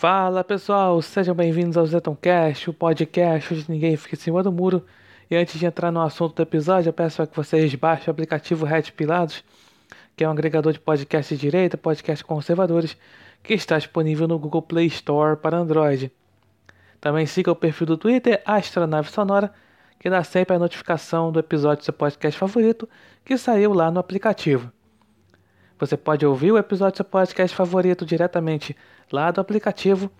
Fala 0.00 0.42
pessoal, 0.42 1.02
sejam 1.02 1.34
bem-vindos 1.34 1.76
ao 1.76 1.84
Zetoncast, 1.84 2.70
o 2.70 2.72
podcast 2.72 3.52
onde 3.52 3.70
ninguém 3.70 3.98
fica 3.98 4.14
em 4.14 4.18
cima 4.18 4.42
do 4.42 4.50
muro. 4.50 4.82
E 5.30 5.36
antes 5.36 5.60
de 5.60 5.66
entrar 5.66 5.92
no 5.92 6.00
assunto 6.00 6.34
do 6.36 6.40
episódio, 6.40 6.88
eu 6.88 6.92
peço 6.94 7.26
que 7.26 7.36
vocês 7.36 7.74
baixem 7.74 8.08
o 8.08 8.10
aplicativo 8.10 8.64
Red 8.64 8.84
Pilados, 8.96 9.44
que 10.16 10.24
é 10.24 10.26
um 10.26 10.30
agregador 10.30 10.72
de 10.72 10.80
podcasts 10.80 11.38
de 11.38 11.42
direita, 11.42 11.76
podcasts 11.76 12.22
conservadores, 12.22 12.96
que 13.42 13.52
está 13.52 13.76
disponível 13.76 14.26
no 14.26 14.38
Google 14.38 14.62
Play 14.62 14.86
Store 14.86 15.36
para 15.36 15.58
Android. 15.58 16.10
Também 16.98 17.26
siga 17.26 17.52
o 17.52 17.54
perfil 17.54 17.88
do 17.88 17.98
Twitter 17.98 18.40
Astronave 18.46 19.10
Sonora, 19.10 19.52
que 19.98 20.08
dá 20.08 20.24
sempre 20.24 20.56
a 20.56 20.58
notificação 20.58 21.30
do 21.30 21.40
episódio 21.40 21.82
do 21.82 21.84
seu 21.84 21.92
podcast 21.92 22.40
favorito 22.40 22.88
que 23.22 23.36
saiu 23.36 23.74
lá 23.74 23.90
no 23.90 24.00
aplicativo. 24.00 24.72
Você 25.80 25.96
pode 25.96 26.26
ouvir 26.26 26.52
o 26.52 26.58
episódio 26.58 26.92
do 26.92 26.96
seu 26.96 27.04
podcast 27.06 27.56
favorito 27.56 28.04
diretamente 28.04 28.76
lá 29.10 29.30
do 29.30 29.40
aplicativo, 29.40 30.10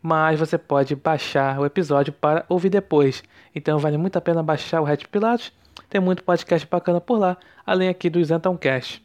mas 0.00 0.40
você 0.40 0.56
pode 0.56 0.96
baixar 0.96 1.60
o 1.60 1.66
episódio 1.66 2.10
para 2.10 2.46
ouvir 2.48 2.70
depois. 2.70 3.22
Então 3.54 3.78
vale 3.78 3.98
muito 3.98 4.16
a 4.16 4.20
pena 4.22 4.42
baixar 4.42 4.80
o 4.80 4.84
Red 4.84 5.04
Pilatos. 5.12 5.52
Tem 5.90 6.00
muito 6.00 6.24
podcast 6.24 6.66
bacana 6.66 7.02
por 7.02 7.18
lá, 7.18 7.36
além 7.66 7.90
aqui 7.90 8.08
do 8.08 8.18
Isentoncast. 8.18 9.04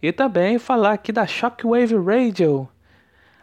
E 0.00 0.10
também 0.10 0.58
falar 0.58 0.94
aqui 0.94 1.12
da 1.12 1.26
Shockwave 1.26 1.96
Radio, 1.96 2.66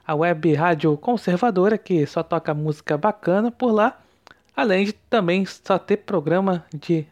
a 0.06 0.16
web 0.16 0.56
rádio 0.56 0.98
conservadora 0.98 1.78
que 1.78 2.08
só 2.08 2.24
toca 2.24 2.56
música 2.56 2.98
bacana 2.98 3.52
por 3.52 3.72
lá, 3.72 4.02
além 4.56 4.86
de 4.86 4.94
também 4.94 5.46
só 5.46 5.78
ter 5.78 5.98
programa 5.98 6.66
de 6.74 7.06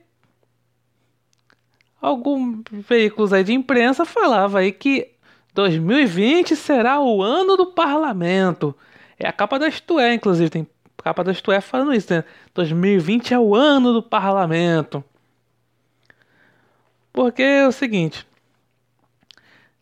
alguns 2.00 2.62
veículos 2.70 3.32
aí 3.32 3.44
de 3.44 3.52
imprensa 3.52 4.04
falavam 4.04 4.60
aí 4.60 4.72
que 4.72 5.12
2020 5.54 6.56
será 6.56 7.00
o 7.00 7.22
ano 7.22 7.56
do 7.56 7.66
parlamento. 7.66 8.76
É 9.18 9.28
a 9.28 9.32
capa 9.32 9.58
da 9.58 9.68
Isto 9.68 9.98
é, 9.98 10.14
inclusive, 10.14 10.50
tem 10.50 10.66
capa 11.02 11.24
da 11.24 11.32
Isto 11.32 11.52
é 11.52 11.60
falando 11.60 11.94
isso, 11.94 12.12
né? 12.12 12.24
2020 12.54 13.34
é 13.34 13.38
o 13.38 13.54
ano 13.54 13.92
do 13.92 14.02
parlamento. 14.02 15.04
Porque 17.12 17.42
é 17.42 17.66
o 17.66 17.72
seguinte, 17.72 18.26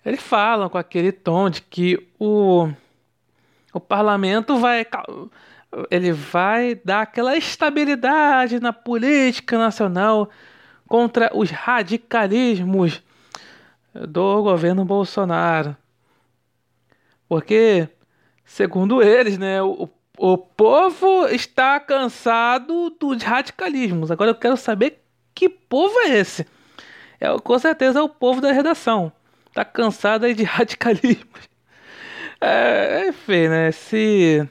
eles 0.04 0.22
falam 0.22 0.68
com 0.68 0.78
aquele 0.78 1.12
tom 1.12 1.50
de 1.50 1.60
que 1.60 2.08
o, 2.18 2.68
o 3.72 3.80
parlamento 3.80 4.58
vai 4.58 4.86
ele 5.90 6.12
vai 6.12 6.74
dar 6.82 7.02
aquela 7.02 7.36
estabilidade 7.36 8.58
na 8.58 8.72
política 8.72 9.58
nacional 9.58 10.30
contra 10.86 11.30
os 11.34 11.50
radicalismos 11.50 13.02
do 13.92 14.42
governo 14.42 14.84
Bolsonaro. 14.84 15.76
Porque, 17.28 17.88
segundo 18.44 19.02
eles, 19.02 19.36
né, 19.36 19.62
o, 19.62 19.88
o 20.18 20.36
povo 20.36 21.28
está 21.28 21.78
cansado 21.78 22.90
dos 22.90 23.22
radicalismos. 23.22 24.10
Agora 24.10 24.32
eu 24.32 24.34
quero 24.34 24.56
saber 24.56 25.00
que 25.34 25.48
povo 25.48 25.94
é 26.00 26.18
esse. 26.18 26.44
É, 27.20 27.28
com 27.38 27.58
certeza 27.58 28.00
é 28.00 28.02
o 28.02 28.08
povo 28.08 28.40
da 28.40 28.52
redação. 28.52 29.12
Está 29.46 29.64
cansado 29.64 30.26
aí 30.26 30.34
de 30.34 30.42
radicalismos. 30.44 31.48
É, 32.40 33.08
enfim, 33.08 33.48
né? 33.48 33.70
Se 33.72 34.48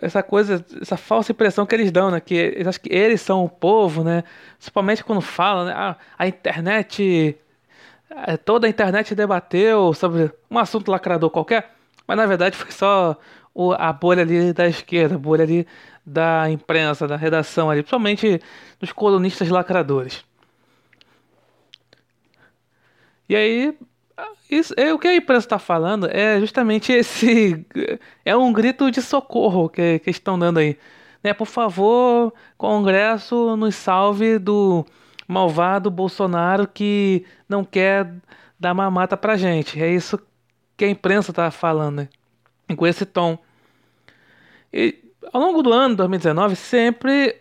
essa 0.00 0.22
coisa, 0.22 0.64
essa 0.80 0.96
falsa 0.96 1.32
impressão 1.32 1.66
que 1.66 1.74
eles 1.74 1.90
dão, 1.90 2.10
né? 2.10 2.20
Que 2.20 2.34
eles 2.34 2.66
acham 2.66 2.82
que 2.82 2.92
eles 2.92 3.20
são 3.20 3.44
o 3.44 3.48
povo, 3.48 4.02
né? 4.02 4.24
Principalmente 4.56 5.04
quando 5.04 5.20
falam, 5.20 5.66
né? 5.66 5.74
Ah, 5.76 5.96
a 6.18 6.26
internet, 6.26 7.36
é, 8.26 8.36
toda 8.36 8.66
a 8.66 8.70
internet 8.70 9.14
debateu 9.14 9.92
sobre 9.92 10.32
um 10.50 10.58
assunto 10.58 10.90
lacrador 10.90 11.30
qualquer. 11.30 11.81
Mas 12.06 12.16
na 12.16 12.26
verdade 12.26 12.56
foi 12.56 12.70
só 12.70 13.16
o, 13.54 13.72
a 13.72 13.92
bolha 13.92 14.22
ali 14.22 14.52
da 14.52 14.66
esquerda, 14.68 15.14
a 15.14 15.18
bolha 15.18 15.44
ali 15.44 15.66
da 16.04 16.50
imprensa, 16.50 17.06
da 17.06 17.16
redação 17.16 17.70
ali, 17.70 17.82
principalmente 17.82 18.40
dos 18.80 18.92
colunistas 18.92 19.48
lacradores. 19.48 20.24
E 23.28 23.36
aí, 23.36 23.78
isso, 24.50 24.74
é, 24.76 24.92
o 24.92 24.98
que 24.98 25.08
a 25.08 25.16
imprensa 25.16 25.46
está 25.46 25.58
falando 25.58 26.06
é 26.10 26.38
justamente 26.40 26.92
esse. 26.92 27.64
É 28.24 28.36
um 28.36 28.52
grito 28.52 28.90
de 28.90 29.02
socorro 29.02 29.68
que, 29.68 29.98
que 30.00 30.10
estão 30.10 30.38
dando 30.38 30.58
aí. 30.58 30.78
Né? 31.22 31.32
Por 31.32 31.46
favor, 31.46 32.32
Congresso, 32.56 33.56
nos 33.56 33.74
salve 33.74 34.38
do 34.38 34.84
malvado 35.26 35.90
Bolsonaro 35.90 36.66
que 36.68 37.24
não 37.48 37.64
quer 37.64 38.12
dar 38.60 38.74
mamata 38.74 39.16
pra 39.16 39.36
gente. 39.36 39.80
É 39.82 39.90
isso 39.90 40.18
que 40.76 40.84
a 40.84 40.88
imprensa 40.88 41.30
está 41.30 41.50
falando, 41.50 41.96
né? 41.96 42.08
com 42.76 42.86
esse 42.86 43.04
tom. 43.04 43.38
E 44.72 44.98
ao 45.32 45.40
longo 45.40 45.62
do 45.62 45.72
ano 45.72 45.96
2019, 45.96 46.56
sempre 46.56 47.40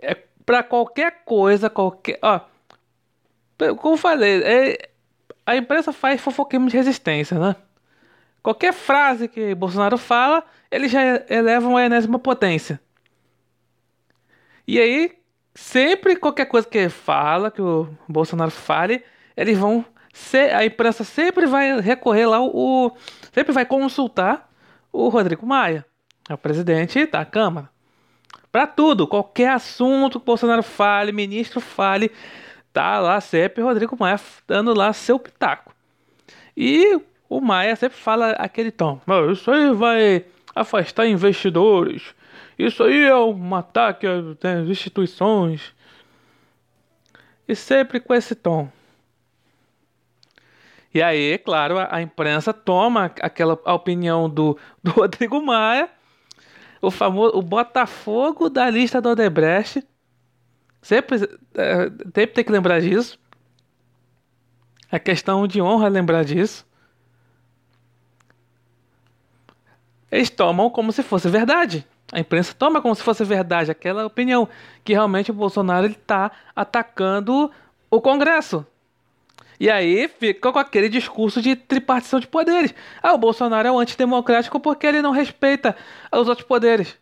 é 0.00 0.14
para 0.44 0.62
qualquer 0.62 1.22
coisa, 1.24 1.70
qualquer, 1.70 2.18
ó, 2.22 2.40
como 3.76 3.96
falei, 3.96 4.42
é, 4.42 4.90
a 5.46 5.56
imprensa 5.56 5.92
faz 5.92 6.20
fofoquismo 6.20 6.68
de 6.68 6.76
resistência, 6.76 7.38
né? 7.38 7.56
Qualquer 8.42 8.72
frase 8.72 9.28
que 9.28 9.54
Bolsonaro 9.54 9.96
fala, 9.96 10.44
eles 10.70 10.90
já 10.90 11.00
elevam 11.28 11.76
a 11.76 11.84
enésima 11.84 12.18
potência. 12.18 12.80
E 14.66 14.80
aí, 14.80 15.12
sempre 15.54 16.16
qualquer 16.16 16.46
coisa 16.46 16.66
que 16.66 16.88
fala, 16.88 17.52
que 17.52 17.62
o 17.62 17.88
Bolsonaro 18.08 18.50
fale, 18.50 19.04
eles 19.36 19.56
vão 19.56 19.84
a 20.54 20.64
imprensa 20.64 21.04
sempre 21.04 21.46
vai 21.46 21.80
recorrer 21.80 22.26
lá, 22.26 22.40
o, 22.40 22.92
sempre 23.32 23.52
vai 23.52 23.64
consultar 23.64 24.50
o 24.92 25.08
Rodrigo 25.08 25.46
Maia, 25.46 25.86
é 26.28 26.34
o 26.34 26.38
presidente 26.38 27.06
da 27.06 27.24
Câmara. 27.24 27.70
Para 28.50 28.66
tudo, 28.66 29.06
qualquer 29.06 29.50
assunto 29.50 30.18
que 30.18 30.24
o 30.24 30.26
Bolsonaro 30.26 30.62
fale, 30.62 31.10
ministro 31.10 31.60
fale, 31.60 32.12
tá 32.72 32.98
lá 32.98 33.18
sempre 33.20 33.62
Rodrigo 33.62 33.96
Maia 33.98 34.20
dando 34.46 34.74
lá 34.74 34.92
seu 34.92 35.18
pitaco. 35.18 35.74
E 36.54 37.00
o 37.28 37.40
Maia 37.40 37.74
sempre 37.76 37.96
fala 37.96 38.32
aquele 38.32 38.70
tom. 38.70 39.00
Isso 39.32 39.50
aí 39.50 39.72
vai 39.72 40.26
afastar 40.54 41.06
investidores. 41.06 42.14
Isso 42.58 42.82
aí 42.82 43.04
é 43.04 43.16
um 43.16 43.54
ataque 43.54 44.06
às 44.06 44.68
instituições. 44.68 45.74
E 47.48 47.56
sempre 47.56 48.00
com 48.00 48.14
esse 48.14 48.34
tom. 48.34 48.70
E 50.94 51.02
aí, 51.02 51.38
claro, 51.38 51.78
a, 51.78 51.96
a 51.96 52.02
imprensa 52.02 52.52
toma 52.52 53.06
aquela 53.20 53.54
opinião 53.66 54.28
do, 54.28 54.58
do 54.82 54.90
Rodrigo 54.92 55.40
Maia, 55.42 55.88
o 56.80 56.90
famoso 56.90 57.36
o 57.36 57.42
Botafogo 57.42 58.50
da 58.50 58.68
lista 58.68 59.00
do 59.00 59.10
Odebrecht. 59.10 59.86
Sempre, 60.82 61.16
é, 61.54 61.84
sempre 61.88 62.26
tem 62.26 62.44
que 62.44 62.52
lembrar 62.52 62.80
disso. 62.80 63.18
É 64.90 64.98
questão 64.98 65.46
de 65.46 65.62
honra 65.62 65.88
lembrar 65.88 66.24
disso. 66.24 66.66
Eles 70.10 70.28
tomam 70.28 70.68
como 70.68 70.92
se 70.92 71.02
fosse 71.02 71.28
verdade. 71.30 71.86
A 72.12 72.20
imprensa 72.20 72.52
toma 72.52 72.82
como 72.82 72.94
se 72.94 73.02
fosse 73.02 73.24
verdade 73.24 73.70
aquela 73.70 74.04
opinião 74.04 74.46
que 74.84 74.92
realmente 74.92 75.30
o 75.30 75.34
Bolsonaro 75.34 75.86
está 75.86 76.30
atacando 76.54 77.50
o 77.90 78.00
Congresso. 78.02 78.66
E 79.62 79.70
aí 79.70 80.08
fica 80.08 80.50
com 80.50 80.58
aquele 80.58 80.88
discurso 80.88 81.40
de 81.40 81.54
tripartição 81.54 82.18
de 82.18 82.26
poderes. 82.26 82.74
Ah, 83.00 83.12
o 83.12 83.18
Bolsonaro 83.18 83.68
é 83.68 83.70
o 83.70 83.78
antidemocrático 83.78 84.58
porque 84.58 84.84
ele 84.84 85.00
não 85.00 85.12
respeita 85.12 85.76
os 86.10 86.26
outros 86.26 86.44
poderes. 86.44 86.98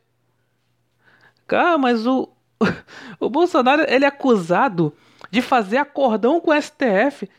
Ah, 1.49 1.79
mas 1.79 2.07
o, 2.07 2.29
o 3.19 3.31
Bolsonaro 3.31 3.87
ele 3.89 4.05
é 4.05 4.09
acusado 4.09 4.95
de 5.31 5.41
fazer 5.41 5.79
acordão 5.79 6.39
com 6.39 6.51
o 6.51 6.63
STF 6.63 7.31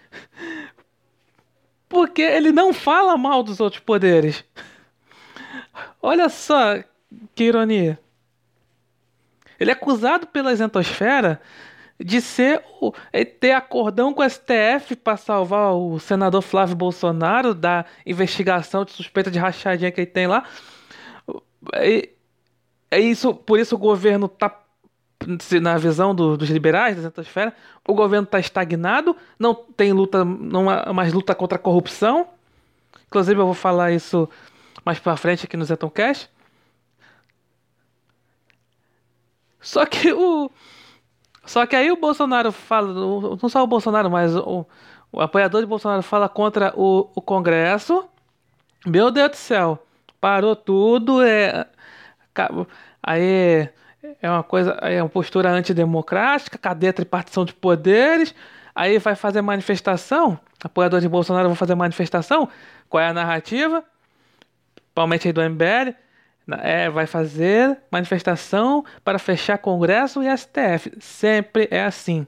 porque 1.88 2.24
ele 2.24 2.52
não 2.52 2.74
fala 2.74 3.16
mal 3.16 3.44
dos 3.44 3.60
outros 3.60 3.80
poderes. 3.80 4.44
Olha 6.02 6.30
só 6.30 6.84
que 7.36 7.44
ironia. 7.44 8.00
Ele 9.60 9.70
é 9.70 9.74
acusado 9.74 10.26
pela 10.26 10.52
isentosfera 10.52 11.40
de 12.04 12.22
ser 12.22 12.64
o, 12.80 12.94
é, 13.12 13.24
ter 13.24 13.52
acordão 13.52 14.14
com 14.14 14.22
o 14.22 14.30
STF 14.30 14.96
para 14.96 15.18
salvar 15.18 15.74
o 15.74 16.00
senador 16.00 16.42
Flávio 16.42 16.76
Bolsonaro 16.76 17.54
da 17.54 17.86
investigação 18.06 18.84
de 18.84 18.92
suspeita 18.92 19.30
de 19.30 19.40
rachadinha 19.40 19.92
que 19.92 20.02
ele 20.02 20.08
tem 20.08 20.28
lá. 20.28 20.44
É 22.90 23.00
isso, 23.00 23.34
por 23.34 23.60
isso 23.60 23.76
o 23.76 23.78
governo 23.78 24.26
está 24.26 24.62
na 25.62 25.78
visão 25.78 26.16
do, 26.16 26.36
dos 26.36 26.50
liberais 26.50 26.96
da 26.96 27.02
isentosfera, 27.02 27.56
o 27.88 27.94
governo 27.94 28.26
está 28.26 28.40
estagnado, 28.40 29.16
não 29.38 29.54
tem 29.54 29.94
luta, 29.94 30.26
não 30.26 30.70
há 30.70 30.92
mais 30.92 31.14
luta 31.14 31.36
contra 31.36 31.58
a 31.58 31.60
corrupção. 31.62 32.28
Inclusive 33.08 33.40
eu 33.40 33.46
vou 33.46 33.54
falar 33.54 33.92
isso 33.92 34.28
mais 34.84 35.00
para 35.00 35.16
frente 35.16 35.46
aqui 35.46 35.56
no 35.56 35.66
Zetoncast. 35.66 36.30
Só 39.60 39.86
que 39.86 40.12
o 40.12 40.50
só 41.52 41.66
que 41.66 41.76
aí 41.76 41.92
o 41.92 41.98
Bolsonaro 41.98 42.50
fala, 42.50 42.94
não 42.94 43.50
só 43.50 43.62
o 43.62 43.68
Bolsonaro, 43.68 44.10
mas 44.10 44.34
o, 44.34 44.66
o 45.12 45.20
apoiador 45.20 45.60
de 45.60 45.68
Bolsonaro 45.68 46.02
fala 46.02 46.30
contra 46.30 46.74
o, 46.78 47.10
o 47.14 47.22
Congresso. 47.22 48.06
Meu 48.88 49.12
Deus 49.12 49.32
do 49.32 49.36
céu, 49.36 49.86
parou 50.22 50.56
tudo, 50.56 51.22
é 51.22 51.68
aí 53.04 53.70
é 54.22 54.30
uma 54.30 54.44
coisa, 54.44 54.72
é 54.82 55.04
uma 55.04 55.10
postura 55.10 55.50
antidemocrática, 55.50 56.58
cadê 56.58 56.88
a 56.88 56.94
tripartição 56.94 57.44
de 57.44 57.54
poderes? 57.54 58.34
Aí 58.74 58.98
vai 58.98 59.16
fazer 59.16 59.42
manifestação, 59.42 60.40
apoiador 60.64 61.02
de 61.02 61.10
Bolsonaro 61.10 61.50
vão 61.50 61.56
fazer 61.56 61.76
manifestação, 61.76 62.48
qual 62.88 63.04
é 63.04 63.10
a 63.10 63.14
narrativa? 63.14 63.84
Principalmente 64.76 65.28
aí 65.28 65.34
do 65.34 65.42
MBL, 65.42 65.96
é, 66.62 66.90
vai 66.90 67.06
fazer 67.06 67.78
manifestação 67.92 68.84
para 69.04 69.20
fechar 69.20 69.58
Congresso 69.58 70.22
e 70.24 70.38
STF. 70.38 70.92
Sempre 71.00 71.68
é 71.72 71.84
assim. 71.84 72.26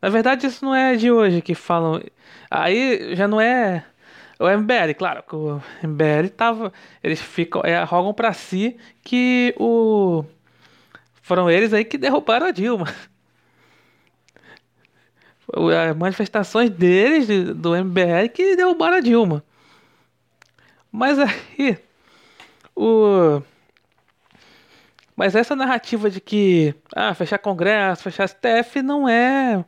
Na 0.00 0.08
verdade, 0.08 0.46
isso 0.46 0.64
não 0.64 0.74
é 0.74 0.96
de 0.96 1.10
hoje 1.10 1.40
que 1.42 1.54
falam. 1.54 2.02
Aí 2.50 3.14
já 3.14 3.28
não 3.28 3.40
é 3.40 3.84
o 4.38 4.48
MBL, 4.48 4.94
claro, 4.98 5.22
que 5.22 5.36
o 5.36 5.62
MBL 5.82 6.28
tava. 6.36 6.72
Eles 7.02 7.20
ficam. 7.20 7.62
É, 7.64 7.82
rogam 7.84 8.12
para 8.12 8.32
si 8.32 8.76
que 9.02 9.54
o. 9.58 10.24
Foram 11.22 11.48
eles 11.50 11.72
aí 11.72 11.84
que 11.84 11.96
derrubaram 11.96 12.46
a 12.46 12.50
Dilma. 12.50 12.86
As 15.88 15.96
manifestações 15.96 16.70
deles, 16.70 17.28
do 17.54 17.76
MBL, 17.76 18.28
que 18.32 18.56
derrubaram 18.56 18.96
a 18.96 19.00
Dilma. 19.00 19.44
Mas 20.90 21.18
aí 21.18 21.78
o 22.82 23.42
mas 25.14 25.34
essa 25.34 25.54
narrativa 25.54 26.10
de 26.10 26.20
que 26.20 26.74
ah, 26.94 27.14
fechar 27.14 27.38
Congresso, 27.38 28.02
fechar 28.02 28.28
STF 28.28 28.82
não 28.82 29.08
é 29.08 29.64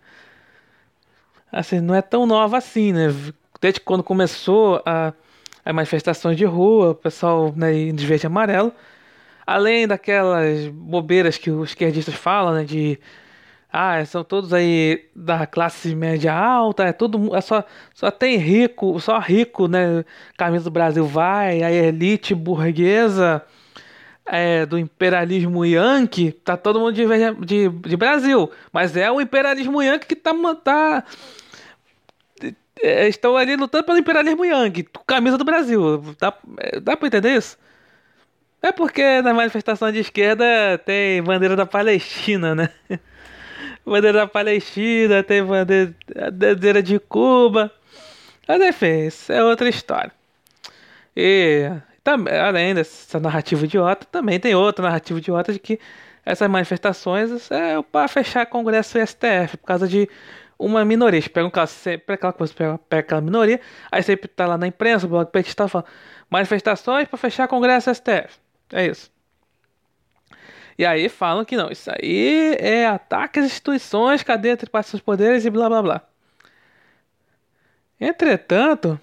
assim, 1.52 1.81
não 1.81 1.94
é 1.94 2.02
tão 2.02 2.26
nova 2.26 2.58
assim, 2.58 2.93
né? 2.93 3.08
Desde 3.61 3.81
quando 3.81 4.02
começou 4.02 4.82
a, 4.84 5.12
as 5.64 5.75
manifestações 5.75 6.37
de 6.37 6.44
rua, 6.44 6.90
o 6.90 6.94
pessoal 6.94 7.52
né, 7.56 7.72
de 7.72 8.06
verde 8.06 8.26
e 8.26 8.28
amarelo, 8.28 8.72
além 9.46 9.87
daquelas 9.87 10.66
bobeiras 10.69 11.38
que 11.38 11.50
os 11.50 11.70
esquerdistas 11.70 12.14
falam, 12.14 12.55
né, 12.55 12.64
de 12.64 12.99
ah, 13.76 14.04
são 14.07 14.23
todos 14.23 14.52
aí 14.54 15.04
da 15.16 15.49
classe 15.49 15.97
média 15.97 16.33
alta, 16.33 16.85
é 16.85 16.93
tudo, 16.93 17.35
é 17.35 17.40
só, 17.40 17.64
só 17.93 18.09
tem 18.09 18.37
rico, 18.37 19.00
só 19.00 19.19
rico, 19.19 19.66
né? 19.66 20.04
Camisa 20.37 20.64
do 20.66 20.71
Brasil 20.71 21.04
vai, 21.04 21.61
a 21.61 21.73
elite 21.73 22.37
burguesa 22.37 23.45
é, 24.25 24.64
do 24.64 24.78
imperialismo 24.78 25.64
yankee, 25.64 26.31
tá 26.31 26.57
todo 26.57 26.78
mundo 26.78 26.93
de, 26.93 27.04
de, 27.45 27.69
de 27.69 27.97
Brasil, 27.97 28.49
mas 28.73 28.97
é 28.97 29.11
o 29.11 29.21
imperialismo 29.21 29.83
yankee 29.83 30.07
que 30.07 30.14
tá, 30.14 30.33
tá 30.62 31.04
é, 32.81 33.09
estão 33.09 33.37
ali 33.37 33.57
lutando 33.57 33.83
pelo 33.83 33.99
imperialismo 33.99 34.45
yankee, 34.45 34.88
camisa 35.04 35.37
do 35.37 35.45
Brasil, 35.45 36.14
dá, 36.21 36.33
dá 36.81 36.97
pra 36.97 37.09
entender 37.09 37.37
isso? 37.37 37.59
É 38.62 38.71
porque 38.71 39.21
na 39.21 39.35
manifestação 39.35 39.90
de 39.90 39.99
esquerda 39.99 40.45
tem 40.87 41.21
bandeira 41.23 41.57
da 41.57 41.66
Palestina, 41.66 42.54
né? 42.54 42.71
bandeira 43.85 44.21
da 44.21 44.26
Palestina, 44.26 45.23
tem 45.23 45.45
bandeira, 45.45 45.95
bandeira 46.33 46.83
de 46.83 46.99
Cuba. 46.99 47.71
Mas 48.47 48.61
enfim, 48.62 49.07
isso 49.07 49.33
é 49.33 49.43
outra 49.43 49.69
história. 49.69 50.12
E 51.17 51.71
também, 52.03 52.37
além 52.37 52.75
dessa 52.75 53.19
narrativa 53.21 53.64
idiota, 53.64 54.07
também 54.11 54.38
tem 54.38 54.55
outra 54.55 54.85
narrativa 54.85 55.19
idiota 55.19 55.53
de 55.53 55.59
que 55.59 55.79
essas 56.25 56.49
manifestações 56.49 57.50
é 57.50 57.81
para 57.83 58.09
fechar 58.09 58.47
Congresso 58.47 58.99
e 58.99 59.07
STF, 59.07 59.57
por 59.59 59.67
causa 59.67 59.87
de 59.87 60.09
uma 60.59 60.85
minoria. 60.85 61.23
Pegam 61.23 61.49
um 61.49 61.50
caso, 61.50 61.73
sempre 61.73 62.14
aquela 62.14 62.33
coisa, 62.33 62.53
pega, 62.55 62.79
pega 62.79 63.00
aquela 63.00 63.21
minoria, 63.21 63.61
aí 63.91 64.03
sempre 64.03 64.29
tá 64.29 64.47
lá 64.47 64.57
na 64.57 64.67
imprensa, 64.67 65.07
o 65.07 65.09
blog 65.09 65.31
petista 65.31 65.69
falando 65.69 65.87
manifestações 66.31 67.07
para 67.07 67.19
fechar 67.19 67.47
Congresso 67.47 67.91
e 67.91 67.95
STF. 67.95 68.38
É 68.73 68.87
isso. 68.87 69.13
E 70.78 70.85
aí 70.85 71.09
falam 71.09 71.45
que 71.45 71.57
não, 71.57 71.71
isso 71.71 71.90
aí 71.90 72.57
é 72.59 72.87
ataque 72.87 73.38
às 73.38 73.47
instituições, 73.47 74.23
cadeia 74.23 74.52
entre 74.52 74.71
seus 74.83 75.02
poderes 75.02 75.45
e 75.45 75.50
blá 75.50 75.69
blá 75.69 75.83
blá. 75.83 76.02
Entretanto, 78.00 79.00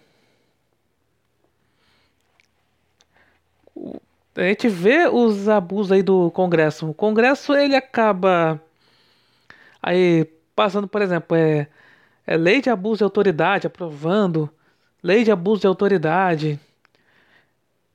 a 4.35 4.41
gente 4.41 4.67
vê 4.67 5.07
os 5.07 5.49
abusos 5.49 5.91
aí 5.91 6.03
do 6.03 6.29
Congresso. 6.31 6.89
O 6.89 6.93
Congresso 6.93 7.53
ele 7.53 7.75
acaba 7.75 8.61
aí 9.81 10.25
passando, 10.55 10.87
por 10.87 11.01
exemplo, 11.01 11.35
é, 11.35 11.67
é 12.27 12.37
lei 12.37 12.61
de 12.61 12.69
abuso 12.69 12.99
de 12.99 13.03
autoridade, 13.03 13.67
aprovando 13.67 14.49
lei 15.01 15.23
de 15.23 15.31
abuso 15.31 15.61
de 15.61 15.67
autoridade 15.67 16.59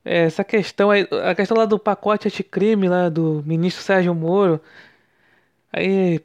essa 0.07 0.43
questão 0.43 0.89
aí, 0.89 1.07
a 1.23 1.35
questão 1.35 1.57
lá 1.57 1.65
do 1.65 1.77
pacote 1.77 2.27
anticrime 2.27 2.87
lá 2.87 3.09
do 3.09 3.43
ministro 3.45 3.83
Sérgio 3.83 4.15
Moro, 4.15 4.61
aí 5.71 6.21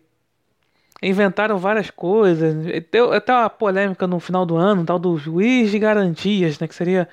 inventaram 1.03 1.59
várias 1.59 1.91
coisas, 1.91 2.55
deu 2.93 3.13
até 3.13 3.33
uma 3.33 3.51
polêmica 3.51 4.07
no 4.07 4.21
final 4.21 4.47
do 4.47 4.57
ano, 4.57 4.85
tal 4.85 4.99
do 5.01 5.19
juiz 5.19 5.73
de 5.73 5.79
garantias, 5.81 6.61
né, 6.61 6.69
que 6.69 6.75
seria 6.75 7.09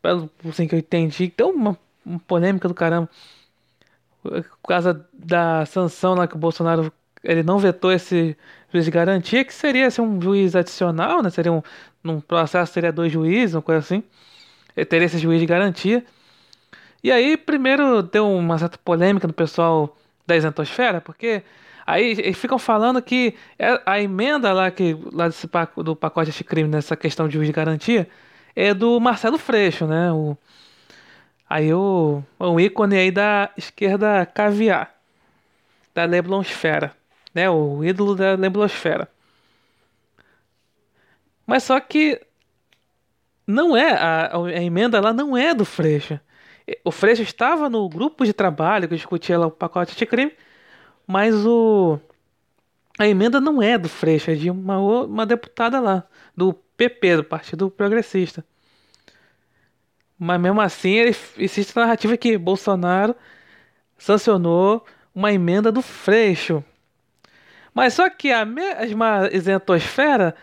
pelo 0.00 0.30
assim 0.48 0.66
que 0.66 0.74
eu 0.74 0.78
entendi, 0.78 1.32
deu 1.36 1.50
uma, 1.50 1.78
uma 2.06 2.18
polêmica 2.20 2.68
do 2.68 2.74
caramba 2.74 3.08
por 4.22 4.68
causa 4.68 5.06
da 5.12 5.66
sanção 5.66 6.14
lá 6.14 6.26
que 6.26 6.36
o 6.36 6.38
Bolsonaro 6.38 6.92
ele 7.22 7.42
não 7.42 7.58
vetou 7.58 7.92
esse 7.92 8.36
juiz 8.72 8.84
de 8.84 8.90
garantia, 8.90 9.44
que 9.44 9.52
seria 9.54 9.88
assim, 9.88 10.02
um 10.02 10.20
juiz 10.20 10.56
adicional, 10.56 11.22
né? 11.22 11.30
Seria 11.30 11.52
um 11.52 11.62
num 12.02 12.20
processo 12.20 12.72
seria 12.72 12.92
dois 12.92 13.12
juízes, 13.12 13.54
uma 13.54 13.62
coisa 13.62 13.80
assim 13.80 14.02
teria 14.88 15.06
esse 15.06 15.18
juiz 15.18 15.40
de 15.40 15.46
garantia. 15.46 16.04
E 17.02 17.10
aí, 17.10 17.36
primeiro 17.36 18.02
deu 18.02 18.30
uma 18.30 18.58
certa 18.58 18.78
polêmica 18.78 19.26
no 19.26 19.32
pessoal 19.32 19.96
da 20.26 20.36
isentosfera, 20.36 21.00
porque 21.00 21.42
aí 21.86 22.12
eles 22.12 22.38
ficam 22.38 22.58
falando 22.58 23.02
que 23.02 23.34
é 23.58 23.80
a 23.84 24.00
emenda 24.00 24.52
lá, 24.52 24.70
que, 24.70 24.96
lá 25.12 25.26
desse, 25.26 25.48
do 25.78 25.96
pacote 25.96 26.30
de 26.30 26.44
crime, 26.44 26.68
nessa 26.68 26.96
questão 26.96 27.26
de 27.26 27.34
juiz 27.34 27.48
de 27.48 27.52
garantia, 27.52 28.08
é 28.54 28.72
do 28.72 29.00
Marcelo 29.00 29.38
Freixo, 29.38 29.86
né? 29.86 30.12
O, 30.12 30.36
aí 31.48 31.72
o, 31.74 32.22
o 32.38 32.60
ícone 32.60 32.96
aí 32.96 33.10
da 33.10 33.50
esquerda 33.56 34.24
caviar, 34.26 34.94
da 35.94 36.04
Leblonsfera, 36.04 36.94
né? 37.34 37.50
O 37.50 37.84
ídolo 37.84 38.14
da 38.14 38.34
Leblonsfera. 38.34 39.08
Mas 41.46 41.64
só 41.64 41.80
que 41.80 42.20
não 43.52 43.76
é 43.76 43.92
a, 43.92 44.36
a 44.36 44.62
emenda 44.62 45.00
lá 45.00 45.12
não 45.12 45.36
é 45.36 45.54
do 45.54 45.64
Freixo. 45.64 46.18
O 46.84 46.90
Freixo 46.90 47.22
estava 47.22 47.68
no 47.68 47.88
grupo 47.88 48.24
de 48.24 48.32
trabalho 48.32 48.88
que 48.88 48.96
discutia 48.96 49.38
lá 49.38 49.46
o 49.46 49.50
pacote 49.50 49.96
de 49.96 50.06
crime, 50.06 50.32
mas 51.06 51.34
o 51.46 52.00
a 52.98 53.06
emenda 53.06 53.40
não 53.40 53.62
é 53.62 53.78
do 53.78 53.88
Freixo, 53.88 54.30
é 54.30 54.34
de 54.34 54.50
uma, 54.50 54.78
uma 54.78 55.26
deputada 55.26 55.80
lá, 55.80 56.04
do 56.36 56.52
PP, 56.76 57.16
do 57.16 57.24
Partido 57.24 57.70
Progressista. 57.70 58.44
Mas 60.18 60.40
mesmo 60.40 60.60
assim, 60.60 60.90
ele, 60.90 61.16
existe 61.38 61.76
a 61.76 61.82
narrativa 61.82 62.16
que 62.16 62.38
Bolsonaro 62.38 63.16
sancionou 63.98 64.84
uma 65.14 65.32
emenda 65.32 65.72
do 65.72 65.82
Freixo. 65.82 66.62
Mas 67.74 67.94
só 67.94 68.08
que 68.10 68.30
a 68.30 68.44
mesma 68.44 69.28
isentosfera 69.32 70.34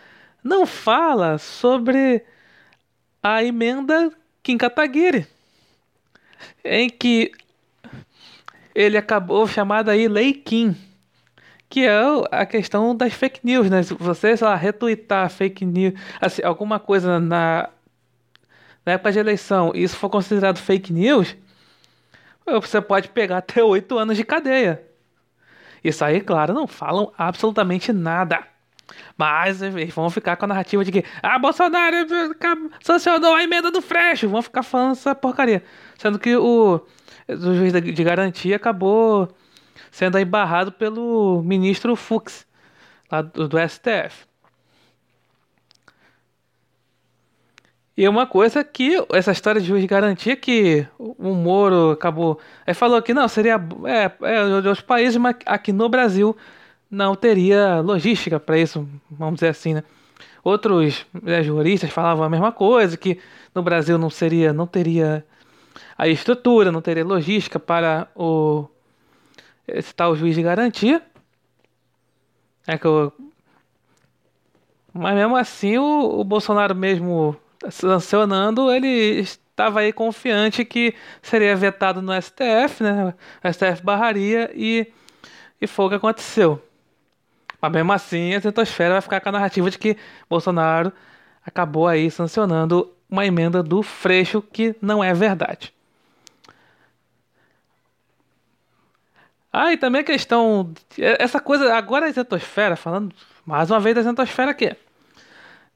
não 0.42 0.66
fala 0.66 1.38
sobre 1.38 2.24
a 3.22 3.42
emenda 3.44 4.10
Kim 4.42 4.56
Kataguiri, 4.56 5.26
em 6.64 6.88
que 6.88 7.32
ele 8.74 8.96
acabou 8.96 9.46
chamada 9.46 9.92
aí 9.92 10.08
Lei 10.08 10.32
Kim, 10.32 10.76
que 11.68 11.86
é 11.86 12.00
a 12.30 12.46
questão 12.46 12.96
das 12.96 13.12
fake 13.12 13.40
news, 13.44 13.70
né? 13.70 13.82
Se 13.82 13.94
você, 13.94 14.36
sei 14.36 14.46
lá, 14.46 14.56
retweetar 14.56 15.30
fake 15.30 15.64
news, 15.64 15.94
assim, 16.20 16.42
alguma 16.42 16.80
coisa 16.80 17.20
na, 17.20 17.68
na 18.84 18.92
época 18.92 19.12
de 19.12 19.18
eleição, 19.18 19.72
e 19.74 19.82
isso 19.82 19.96
for 19.96 20.08
considerado 20.08 20.58
fake 20.58 20.92
news, 20.92 21.36
você 22.46 22.80
pode 22.80 23.08
pegar 23.10 23.38
até 23.38 23.62
oito 23.62 23.98
anos 23.98 24.16
de 24.16 24.24
cadeia. 24.24 24.82
Isso 25.82 26.04
aí, 26.04 26.20
claro, 26.20 26.52
não 26.52 26.66
falam 26.66 27.12
absolutamente 27.16 27.92
nada. 27.92 28.44
Mas 29.16 29.62
eles 29.62 29.94
vão 29.94 30.10
ficar 30.10 30.36
com 30.36 30.44
a 30.44 30.48
narrativa 30.48 30.84
de 30.84 30.92
que 30.92 31.04
ah, 31.22 31.38
Bolsonaro 31.38 31.96
sancionou 32.82 33.34
a 33.34 33.42
emenda 33.42 33.70
do 33.70 33.82
Freixo. 33.82 34.28
Vão 34.28 34.42
ficar 34.42 34.62
falando 34.62 34.92
essa 34.92 35.14
porcaria. 35.14 35.62
Sendo 35.98 36.18
que 36.18 36.36
o, 36.36 36.80
o 37.28 37.54
juiz 37.54 37.72
de 37.72 38.04
garantia 38.04 38.56
acabou 38.56 39.28
sendo 39.90 40.18
embarrado 40.18 40.72
pelo 40.72 41.42
ministro 41.42 41.96
Fux, 41.96 42.46
lá 43.10 43.22
do, 43.22 43.48
do 43.48 43.58
STF. 43.58 44.30
E 47.96 48.08
uma 48.08 48.26
coisa 48.26 48.64
que 48.64 48.96
essa 49.12 49.30
história 49.30 49.60
de 49.60 49.66
juiz 49.66 49.82
de 49.82 49.86
garantia 49.86 50.34
que 50.34 50.86
o 50.98 51.34
Moro 51.34 51.90
acabou. 51.90 52.40
Aí 52.66 52.72
falou 52.72 53.02
que 53.02 53.12
não, 53.12 53.28
seria. 53.28 53.60
É, 53.84 54.10
é 54.22 54.46
de 54.46 54.52
outros 54.68 54.80
países, 54.80 55.18
mas 55.18 55.36
aqui 55.44 55.70
no 55.70 55.86
Brasil 55.86 56.34
não 56.90 57.14
teria 57.14 57.80
logística 57.80 58.40
para 58.40 58.58
isso, 58.58 58.88
vamos 59.10 59.34
dizer 59.34 59.48
assim, 59.48 59.74
né? 59.74 59.84
Outros 60.42 61.06
né, 61.22 61.42
juristas 61.42 61.90
falavam 61.90 62.24
a 62.24 62.30
mesma 62.30 62.50
coisa, 62.50 62.96
que 62.96 63.20
no 63.54 63.62
Brasil 63.62 63.98
não 63.98 64.10
seria, 64.10 64.52
não 64.52 64.66
teria 64.66 65.24
a 65.96 66.08
estrutura, 66.08 66.72
não 66.72 66.80
teria 66.80 67.04
logística 67.04 67.58
para 67.58 68.08
o 68.16 68.66
esse 69.68 69.94
tal 69.94 70.16
juiz 70.16 70.34
de 70.34 70.42
garantia. 70.42 71.02
É 72.66 72.76
que 72.76 72.86
eu, 72.86 73.12
mas 74.92 75.14
mesmo 75.14 75.36
assim 75.36 75.78
o, 75.78 76.20
o 76.20 76.24
Bolsonaro 76.24 76.74
mesmo 76.74 77.36
sancionando, 77.70 78.70
ele 78.72 79.20
estava 79.20 79.80
aí 79.80 79.92
confiante 79.92 80.64
que 80.64 80.94
seria 81.22 81.54
vetado 81.54 82.00
no 82.02 82.12
STF, 82.20 82.82
né? 82.82 83.14
O 83.44 83.52
STF 83.52 83.82
barraria 83.84 84.50
e, 84.54 84.90
e 85.60 85.66
foi 85.66 85.86
o 85.86 85.88
que 85.90 85.94
aconteceu. 85.96 86.60
Mas 87.60 87.72
mesmo 87.72 87.92
assim, 87.92 88.34
a 88.34 88.40
centosfera 88.40 88.94
vai 88.94 89.00
ficar 89.00 89.20
com 89.20 89.28
a 89.28 89.32
narrativa 89.32 89.70
de 89.70 89.78
que 89.78 89.96
Bolsonaro 90.28 90.92
acabou 91.44 91.86
aí 91.86 92.10
sancionando 92.10 92.90
uma 93.08 93.26
emenda 93.26 93.62
do 93.62 93.82
Freixo 93.82 94.40
que 94.40 94.74
não 94.80 95.02
é 95.02 95.12
verdade. 95.12 95.74
Ah, 99.52 99.72
e 99.72 99.76
também 99.76 100.00
a 100.02 100.04
questão. 100.04 100.72
Essa 100.98 101.40
coisa. 101.40 101.74
Agora 101.74 102.06
a 102.06 102.08
isentosfera, 102.08 102.76
falando 102.76 103.14
mais 103.44 103.70
uma 103.70 103.80
vez 103.80 103.94
da 103.94 104.00
isentosfera 104.00 104.50
aqui. 104.52 104.76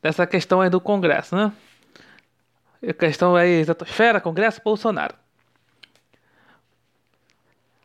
Dessa 0.00 0.26
questão 0.26 0.60
aí 0.60 0.70
do 0.70 0.80
Congresso, 0.80 1.34
né? 1.34 1.52
A 2.86 2.92
questão 2.92 3.34
aí, 3.34 3.60
isentosfera, 3.62 4.20
Congresso, 4.20 4.60
Bolsonaro. 4.62 5.14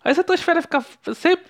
A 0.09 0.11
estratosfera 0.11 0.59
fica 0.59 0.83
sempre. 1.13 1.45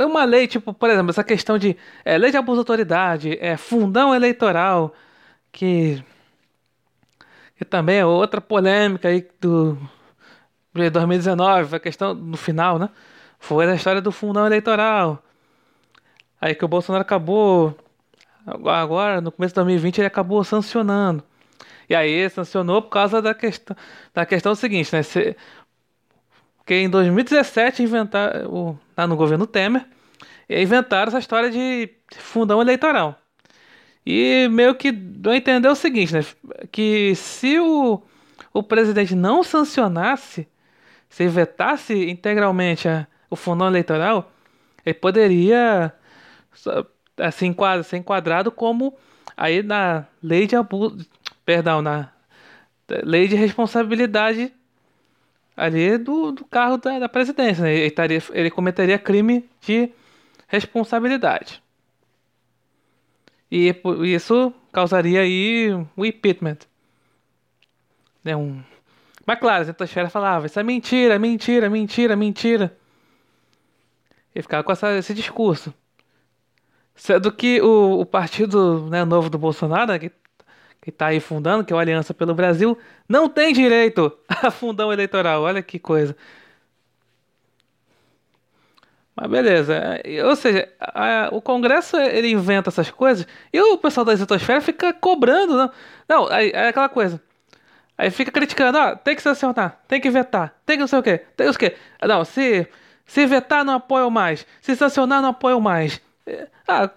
É 0.00 0.06
uma 0.06 0.24
lei, 0.24 0.46
tipo, 0.46 0.72
por 0.72 0.88
exemplo, 0.88 1.10
essa 1.10 1.24
questão 1.24 1.58
de 1.58 1.76
é, 2.04 2.16
lei 2.16 2.30
de 2.30 2.36
abuso 2.36 2.58
de 2.58 2.60
autoridade, 2.60 3.36
é, 3.40 3.56
fundão 3.56 4.14
eleitoral, 4.14 4.94
que, 5.50 6.00
que 7.56 7.64
também 7.64 7.98
é 7.98 8.06
outra 8.06 8.40
polêmica 8.40 9.08
aí 9.08 9.26
do, 9.40 9.76
de 10.72 10.90
2019, 10.90 11.74
a 11.74 11.80
questão 11.80 12.14
no 12.14 12.36
final, 12.36 12.78
né? 12.78 12.88
Foi 13.40 13.68
a 13.68 13.74
história 13.74 14.00
do 14.00 14.12
fundão 14.12 14.46
eleitoral. 14.46 15.20
Aí 16.40 16.54
que 16.54 16.64
o 16.64 16.68
Bolsonaro 16.68 17.02
acabou. 17.02 17.76
Agora, 18.46 19.20
no 19.20 19.32
começo 19.32 19.52
de 19.54 19.56
2020, 19.56 19.98
ele 19.98 20.06
acabou 20.06 20.44
sancionando. 20.44 21.24
E 21.88 21.94
aí 21.94 22.28
sancionou 22.30 22.82
por 22.82 22.90
causa 22.90 23.22
da 23.22 23.34
questão, 23.34 23.76
da 24.12 24.26
questão 24.26 24.54
seguinte, 24.54 24.94
né? 24.94 25.02
Se, 25.02 25.36
porque 26.68 26.74
em 26.74 26.90
2017 26.90 27.82
inventaram, 27.82 28.78
tá 28.94 29.06
no 29.06 29.16
governo 29.16 29.46
Temer, 29.46 29.86
inventaram 30.50 31.08
essa 31.08 31.18
história 31.18 31.50
de 31.50 31.88
fundão 32.18 32.60
eleitoral. 32.60 33.18
E 34.04 34.46
meio 34.50 34.74
que 34.74 34.92
deu 34.92 35.32
a 35.32 35.36
entender 35.38 35.66
o 35.66 35.74
seguinte, 35.74 36.12
né? 36.12 36.20
Que 36.70 37.14
se 37.14 37.58
o, 37.58 38.02
o 38.52 38.62
presidente 38.62 39.14
não 39.14 39.42
sancionasse, 39.42 40.46
se 41.08 41.26
vetasse 41.26 42.10
integralmente 42.10 42.86
a, 42.86 43.06
o 43.30 43.36
fundão 43.36 43.68
eleitoral, 43.68 44.30
ele 44.84 44.92
poderia 44.92 45.90
assim, 47.16 47.56
ser 47.82 47.96
enquadrado 47.96 48.52
como 48.52 48.94
aí 49.34 49.62
na 49.62 50.04
lei 50.22 50.46
de 50.46 50.54
abuso, 50.54 50.98
perdão, 51.46 51.80
na 51.80 52.12
lei 53.04 53.26
de 53.26 53.36
responsabilidade 53.36 54.52
ali 55.58 55.98
do, 55.98 56.30
do 56.30 56.44
carro 56.44 56.78
da, 56.78 57.00
da 57.00 57.08
presidência. 57.08 57.64
Né? 57.64 57.74
Ele, 57.74 57.92
ele 58.32 58.50
cometeria 58.50 58.98
crime 58.98 59.44
de 59.60 59.90
responsabilidade. 60.46 61.60
E 63.50 63.74
isso 64.04 64.54
causaria 64.72 65.20
aí 65.20 65.70
o 65.96 66.06
impeachment. 66.06 66.58
Né? 68.22 68.36
Um... 68.36 68.62
Mas 69.26 69.40
claro, 69.40 69.62
a 69.62 69.64
Zetosfera 69.64 70.08
falava, 70.08 70.46
isso 70.46 70.60
é 70.60 70.62
mentira, 70.62 71.18
mentira, 71.18 71.68
mentira, 71.68 72.14
mentira. 72.14 72.76
E 74.34 74.40
ficava 74.40 74.62
com 74.62 74.72
essa, 74.72 74.96
esse 74.96 75.12
discurso. 75.12 75.74
Sendo 76.94 77.32
que 77.32 77.60
o, 77.60 78.00
o 78.00 78.06
partido 78.06 78.88
né, 78.88 79.04
novo 79.04 79.28
do 79.28 79.38
Bolsonaro, 79.38 79.92
né, 79.92 79.98
que 79.98 80.12
que 80.80 80.90
está 80.90 81.06
aí 81.06 81.20
fundando, 81.20 81.64
que 81.64 81.72
é 81.72 81.76
o 81.76 81.78
Aliança 81.78 82.14
pelo 82.14 82.34
Brasil, 82.34 82.78
não 83.08 83.28
tem 83.28 83.52
direito 83.52 84.16
a 84.28 84.50
fundão 84.50 84.92
eleitoral. 84.92 85.42
Olha 85.42 85.62
que 85.62 85.78
coisa. 85.78 86.16
Mas 89.14 89.28
beleza. 89.30 90.00
Ou 90.24 90.36
seja, 90.36 90.68
a, 90.80 91.28
o 91.32 91.42
Congresso 91.42 91.96
ele 91.96 92.30
inventa 92.30 92.70
essas 92.70 92.90
coisas 92.90 93.26
e 93.52 93.60
o 93.60 93.76
pessoal 93.76 94.04
da 94.04 94.12
exotosfera 94.12 94.60
fica 94.60 94.92
cobrando. 94.92 95.56
Não, 95.56 95.70
não 96.08 96.28
aí, 96.28 96.52
é 96.54 96.68
aquela 96.68 96.88
coisa. 96.88 97.20
Aí 97.96 98.12
fica 98.12 98.30
criticando, 98.30 98.78
ah, 98.78 98.94
tem 98.94 99.16
que 99.16 99.22
sancionar, 99.22 99.82
tem 99.88 100.00
que 100.00 100.08
vetar, 100.08 100.54
tem 100.64 100.76
que 100.76 100.80
não 100.80 100.86
sei 100.86 101.00
o 101.00 101.02
quê, 101.02 101.18
tem 101.36 101.48
o 101.48 101.54
quê. 101.54 101.74
Não, 102.00 102.24
se, 102.24 102.68
se 103.04 103.26
vetar 103.26 103.64
não 103.64 103.74
apoio 103.74 104.08
mais, 104.08 104.46
se 104.60 104.76
sancionar 104.76 105.20
não 105.20 105.30
apoio 105.30 105.60
mais. 105.60 106.00
É, 106.24 106.46
ah, 106.68 106.88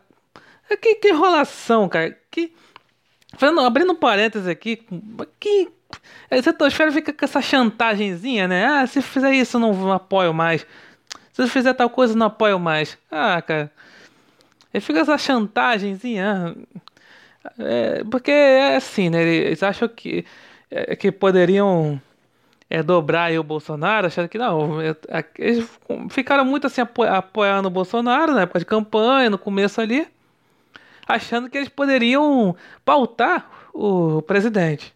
que, 0.79 0.95
que 0.95 1.09
enrolação, 1.09 1.89
cara. 1.89 2.15
Que, 2.29 2.53
Fazendo, 3.37 3.61
abrindo 3.61 3.93
um 3.93 3.95
parênteses 3.95 4.47
aqui, 4.47 4.83
que 5.39 5.69
a 6.29 6.39
Zetosfera 6.39 6.91
fica 6.91 7.13
com 7.13 7.25
essa 7.25 7.41
chantagemzinha, 7.41 8.47
né? 8.47 8.65
Ah, 8.65 8.87
se 8.87 9.01
fizer 9.01 9.33
isso, 9.33 9.59
não 9.59 9.91
apoio 9.91 10.33
mais. 10.33 10.65
Se 11.33 11.47
fizer 11.47 11.73
tal 11.73 11.89
coisa, 11.89 12.15
não 12.15 12.27
apoio 12.27 12.59
mais. 12.59 12.97
Ah, 13.09 13.41
cara. 13.41 13.71
Ele 14.73 14.81
fica 14.81 14.99
essa 14.99 15.17
chantagemzinha. 15.17 16.55
É, 17.59 18.03
porque 18.03 18.31
é 18.31 18.75
assim, 18.75 19.09
né? 19.09 19.23
Eles 19.23 19.63
acham 19.63 19.87
que, 19.87 20.25
é, 20.69 20.95
que 20.95 21.11
poderiam 21.11 21.99
é, 22.69 22.83
dobrar 22.83 23.31
o 23.33 23.43
Bolsonaro, 23.43 24.07
achando 24.07 24.29
que 24.29 24.37
não. 24.37 24.79
É, 24.81 24.95
é, 25.07 25.25
eles 25.39 25.69
ficaram 26.09 26.45
muito 26.45 26.67
assim 26.67 26.81
apoiando 26.81 27.67
o 27.67 27.71
Bolsonaro 27.71 28.33
na 28.33 28.41
época 28.41 28.59
de 28.59 28.65
campanha, 28.65 29.29
no 29.29 29.37
começo 29.37 29.81
ali 29.81 30.07
achando 31.15 31.49
que 31.49 31.57
eles 31.57 31.69
poderiam 31.69 32.55
pautar 32.85 33.49
o 33.73 34.21
presidente. 34.21 34.93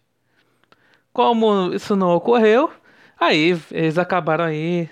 como 1.12 1.72
isso 1.74 1.96
não 1.96 2.10
ocorreu, 2.14 2.70
aí 3.18 3.58
eles 3.72 3.98
acabaram 3.98 4.44
aí 4.44 4.88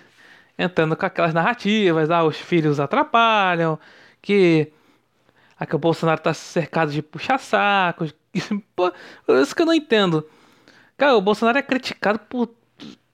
entrando 0.59 0.97
com 0.97 1.07
aquelas 1.07 1.35
narrativas, 1.35 2.11
ah, 2.11 2.25
os 2.25 2.37
filhos 2.39 2.81
atrapalham, 2.81 3.79
que, 4.23 4.73
ah, 5.59 5.67
que 5.67 5.77
o 5.77 5.79
Bolsonaro 5.79 6.21
tá 6.21 6.33
cercado 6.35 6.93
de 6.93 7.03
puxa-sacos. 7.03 8.15
Pô, 8.77 8.93
isso 9.43 9.55
que 9.55 9.63
eu 9.63 9.67
não 9.67 9.75
entendo. 9.75 10.27
Cara, 10.97 11.17
o 11.17 11.21
Bolsonaro 11.21 11.59
é 11.59 11.63
criticado 11.63 12.19
por 12.21 12.51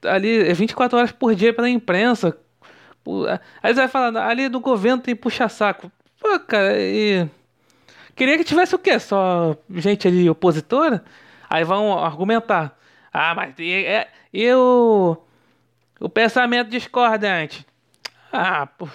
ali 0.05 0.53
24 0.55 0.99
horas 0.99 1.13
por 1.13 1.35
dia 1.35 1.53
pela 1.55 1.69
imprensa. 1.69 2.37
Aí 3.63 3.75
você 3.75 3.81
vai 3.81 3.89
falar, 3.89 4.27
ali 4.29 4.49
do 4.49 4.61
governo 4.61 5.03
tem 5.03 5.17
puxa-saco. 5.17 5.91
Pô, 6.21 6.39
cara, 6.41 6.79
e. 6.79 7.29
Queria 8.15 8.37
que 8.39 8.45
tivesse 8.45 8.75
o 8.75 8.79
quê? 8.79 8.99
Só 8.99 9.57
gente 9.71 10.07
ali 10.07 10.29
opositora? 10.29 11.05
Aí 11.49 11.65
vão 11.65 11.99
argumentar. 11.99 12.77
Ah, 13.13 13.35
mas 13.35 13.55
e, 13.59 13.87
e, 13.87 14.07
e 14.33 14.53
o, 14.55 15.17
o 16.01 16.09
pensamento 16.09 16.71
discordante? 16.71 17.67
Ah, 18.33 18.67
pô, 18.67 18.89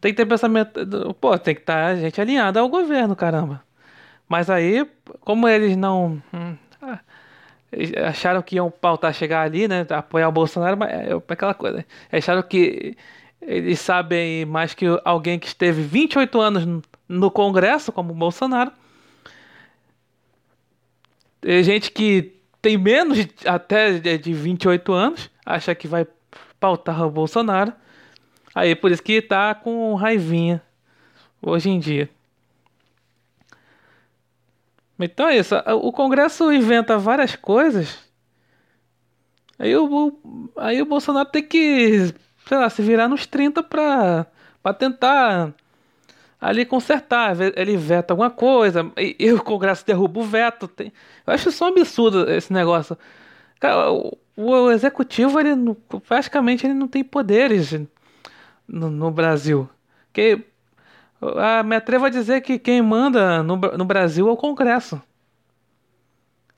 tem 0.00 0.12
que 0.12 0.16
ter 0.16 0.26
pensamento. 0.26 1.14
Pô, 1.20 1.36
tem 1.38 1.54
que 1.54 1.62
estar 1.62 1.94
tá 1.94 1.96
gente 1.96 2.20
alinhada 2.20 2.60
ao 2.60 2.68
governo, 2.68 3.16
caramba. 3.16 3.62
Mas 4.28 4.48
aí, 4.48 4.88
como 5.20 5.48
eles 5.48 5.76
não. 5.76 6.22
Hum, 6.32 6.56
ah, 6.82 7.00
acharam 8.08 8.42
que 8.42 8.56
iam 8.56 8.70
pautar 8.70 9.12
chegar 9.12 9.42
ali, 9.42 9.66
né? 9.68 9.86
Apoiar 9.90 10.28
o 10.28 10.32
Bolsonaro, 10.32 10.76
mas 10.76 10.90
é, 10.90 11.10
é 11.12 11.14
aquela 11.28 11.54
coisa. 11.54 11.84
Acharam 12.12 12.42
que 12.42 12.96
eles 13.42 13.80
sabem 13.80 14.44
mais 14.44 14.74
que 14.74 14.86
alguém 15.04 15.38
que 15.38 15.46
esteve 15.46 15.82
28 15.82 16.40
anos 16.40 16.82
no 17.10 17.28
Congresso, 17.28 17.90
como 17.90 18.12
o 18.12 18.16
Bolsonaro. 18.16 18.70
Tem 21.40 21.60
gente 21.64 21.90
que 21.90 22.36
tem 22.62 22.78
menos 22.78 23.18
até 23.44 23.98
de 23.98 24.32
28 24.32 24.92
anos, 24.92 25.30
acha 25.44 25.74
que 25.74 25.88
vai 25.88 26.06
pautar 26.60 27.04
o 27.04 27.10
Bolsonaro. 27.10 27.72
Aí 28.54 28.76
por 28.76 28.92
isso 28.92 29.02
que 29.02 29.20
tá 29.20 29.52
com 29.56 29.94
raivinha 29.94 30.62
hoje 31.42 31.68
em 31.68 31.80
dia. 31.80 32.08
Então 34.96 35.28
é 35.28 35.38
isso. 35.38 35.56
O 35.82 35.90
Congresso 35.92 36.52
inventa 36.52 36.96
várias 36.96 37.34
coisas. 37.34 37.98
Aí 39.58 39.74
o, 39.74 40.52
aí 40.56 40.80
o 40.80 40.86
Bolsonaro 40.86 41.28
tem 41.28 41.42
que, 41.42 42.14
sei 42.46 42.58
lá, 42.58 42.70
se 42.70 42.82
virar 42.82 43.08
nos 43.08 43.26
30 43.26 43.62
pra, 43.64 44.26
pra 44.62 44.74
tentar 44.74 45.54
ali 46.40 46.64
consertar. 46.64 47.36
Ele 47.56 47.76
veta 47.76 48.12
alguma 48.12 48.30
coisa, 48.30 48.90
e, 48.96 49.16
e 49.18 49.32
o 49.32 49.42
Congresso 49.42 49.84
derruba 49.86 50.20
o 50.20 50.24
veto. 50.24 50.66
Tem, 50.66 50.92
eu 51.26 51.32
acho 51.32 51.48
isso 51.50 51.64
um 51.64 51.68
absurdo 51.68 52.30
esse 52.30 52.52
negócio. 52.52 52.96
Cara, 53.58 53.92
o, 53.92 54.18
o 54.36 54.70
executivo, 54.70 55.38
ele 55.38 55.50
praticamente 56.08 56.66
ele 56.66 56.74
não 56.74 56.88
tem 56.88 57.04
poderes 57.04 57.78
no, 58.66 58.90
no 58.90 59.10
Brasil. 59.10 59.68
Que, 60.12 60.42
ah, 61.20 61.62
me 61.62 61.76
atrevo 61.76 62.06
a 62.06 62.10
dizer 62.10 62.40
que 62.40 62.58
quem 62.58 62.80
manda 62.80 63.42
no, 63.42 63.56
no 63.56 63.84
Brasil 63.84 64.28
é 64.28 64.32
o 64.32 64.36
Congresso. 64.36 65.00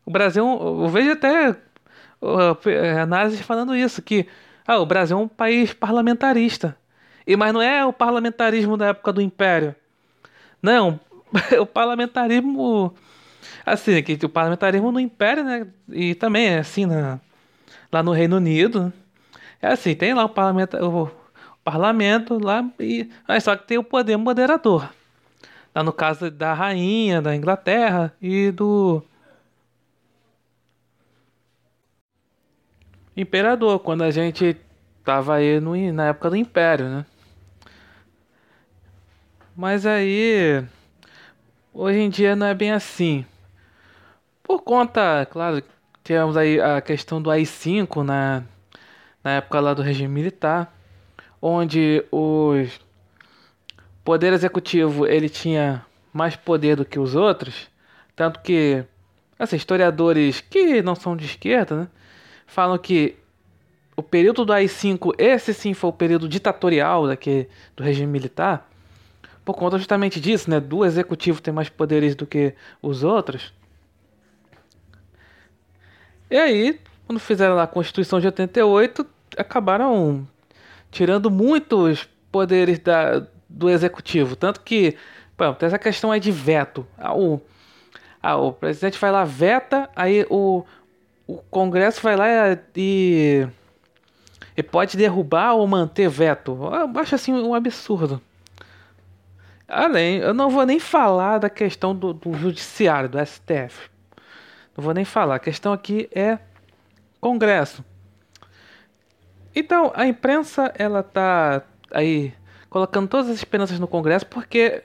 O 0.04 0.10
Brasil, 0.10 0.44
eu 0.44 0.88
vejo 0.88 1.12
até 1.12 1.50
uh, 1.50 3.00
análises 3.00 3.40
falando 3.40 3.74
isso, 3.74 4.02
que 4.02 4.26
ah, 4.66 4.78
o 4.78 4.86
Brasil 4.86 5.18
é 5.18 5.20
um 5.20 5.28
país 5.28 5.72
parlamentarista. 5.72 6.76
E 7.26 7.36
mas 7.36 7.52
não 7.52 7.62
é 7.62 7.84
o 7.84 7.92
parlamentarismo 7.92 8.76
da 8.76 8.88
época 8.88 9.12
do 9.12 9.20
Império. 9.20 9.74
Não, 10.62 11.00
o 11.60 11.66
parlamentarismo 11.66 12.94
assim, 13.64 14.02
que 14.02 14.18
o 14.24 14.28
parlamentarismo 14.28 14.92
no 14.92 15.00
Império, 15.00 15.44
né? 15.44 15.66
E 15.90 16.14
também 16.14 16.46
é 16.46 16.58
assim 16.58 16.86
na, 16.86 17.20
lá 17.90 18.02
no 18.02 18.12
Reino 18.12 18.36
Unido. 18.36 18.92
É 19.60 19.68
assim, 19.68 19.94
tem 19.94 20.14
lá 20.14 20.24
o 20.24 20.28
parlamento, 20.28 20.76
o, 20.76 21.04
o 21.04 21.10
parlamento 21.64 22.38
lá 22.42 22.68
e 22.80 23.08
mas 23.26 23.44
só 23.44 23.56
que 23.56 23.66
tem 23.66 23.78
o 23.78 23.84
poder 23.84 24.16
moderador. 24.16 24.88
Lá 25.74 25.82
no 25.82 25.92
caso 25.92 26.30
da 26.30 26.52
rainha 26.54 27.22
da 27.22 27.34
Inglaterra 27.34 28.14
e 28.20 28.50
do 28.50 29.02
imperador, 33.16 33.78
quando 33.80 34.02
a 34.02 34.10
gente 34.10 34.56
tava 35.04 35.36
aí 35.36 35.60
no, 35.60 35.74
na 35.92 36.08
época 36.08 36.30
do 36.30 36.36
Império, 36.36 36.88
né? 36.88 37.06
Mas 39.54 39.84
aí, 39.84 40.64
hoje 41.74 41.98
em 41.98 42.08
dia 42.08 42.34
não 42.34 42.46
é 42.46 42.54
bem 42.54 42.72
assim. 42.72 43.26
Por 44.42 44.62
conta, 44.62 45.26
claro, 45.30 45.62
temos 46.02 46.38
aí 46.38 46.58
a 46.58 46.80
questão 46.80 47.20
do 47.20 47.30
AI-5 47.30 48.02
na, 48.02 48.42
na 49.22 49.32
época 49.32 49.60
lá 49.60 49.74
do 49.74 49.82
regime 49.82 50.08
militar, 50.08 50.74
onde 51.40 52.02
o 52.10 52.64
poder 54.02 54.32
executivo 54.32 55.06
ele 55.06 55.28
tinha 55.28 55.84
mais 56.14 56.34
poder 56.34 56.76
do 56.76 56.84
que 56.86 56.98
os 56.98 57.14
outros, 57.14 57.68
tanto 58.16 58.40
que 58.40 58.82
assim, 59.38 59.56
historiadores 59.56 60.40
que 60.40 60.80
não 60.80 60.94
são 60.94 61.14
de 61.14 61.26
esquerda, 61.26 61.76
né, 61.76 61.88
falam 62.46 62.78
que 62.78 63.16
o 63.94 64.02
período 64.02 64.46
do 64.46 64.52
AI-5, 64.54 65.14
esse 65.18 65.52
sim 65.52 65.74
foi 65.74 65.90
o 65.90 65.92
período 65.92 66.26
ditatorial 66.26 67.06
daqui, 67.06 67.46
do 67.76 67.84
regime 67.84 68.10
militar, 68.10 68.71
por 69.44 69.54
conta 69.54 69.78
justamente 69.78 70.20
disso, 70.20 70.50
né? 70.50 70.60
Do 70.60 70.84
executivo 70.84 71.42
ter 71.42 71.52
mais 71.52 71.68
poderes 71.68 72.14
do 72.14 72.26
que 72.26 72.54
os 72.80 73.02
outros. 73.02 73.52
E 76.30 76.36
aí, 76.36 76.80
quando 77.06 77.18
fizeram 77.18 77.58
a 77.58 77.66
Constituição 77.66 78.20
de 78.20 78.26
88, 78.26 79.06
acabaram 79.36 80.26
tirando 80.90 81.30
muitos 81.30 82.08
poderes 82.30 82.78
da, 82.78 83.26
do 83.48 83.68
executivo. 83.68 84.36
Tanto 84.36 84.60
que, 84.60 84.96
tem 85.58 85.66
essa 85.66 85.78
questão 85.78 86.12
aí 86.12 86.20
de 86.20 86.30
veto. 86.30 86.86
Ah, 86.96 87.14
o, 87.14 87.40
ah, 88.22 88.36
o 88.36 88.52
presidente 88.52 88.98
vai 88.98 89.10
lá, 89.10 89.24
veta, 89.24 89.90
aí 89.96 90.24
o, 90.30 90.64
o 91.26 91.38
Congresso 91.50 92.00
vai 92.00 92.16
lá 92.16 92.26
e, 92.76 93.46
e 94.56 94.62
pode 94.62 94.96
derrubar 94.96 95.54
ou 95.54 95.66
manter 95.66 96.08
veto. 96.08 96.56
Eu 96.72 97.00
acho 97.00 97.14
assim 97.14 97.32
um 97.32 97.54
absurdo. 97.54 98.20
Além, 99.72 100.18
eu 100.18 100.34
não 100.34 100.50
vou 100.50 100.66
nem 100.66 100.78
falar 100.78 101.38
da 101.38 101.48
questão 101.48 101.96
do, 101.96 102.12
do 102.12 102.34
judiciário, 102.34 103.08
do 103.08 103.18
STF. 103.18 103.90
Não 104.76 104.84
vou 104.84 104.92
nem 104.92 105.04
falar. 105.04 105.36
A 105.36 105.38
questão 105.38 105.72
aqui 105.72 106.10
é 106.12 106.38
Congresso. 107.18 107.82
Então, 109.54 109.90
a 109.94 110.06
imprensa, 110.06 110.70
ela 110.76 111.02
tá 111.02 111.62
aí 111.90 112.34
colocando 112.68 113.08
todas 113.08 113.30
as 113.30 113.36
esperanças 113.36 113.78
no 113.78 113.88
Congresso, 113.88 114.26
porque, 114.26 114.82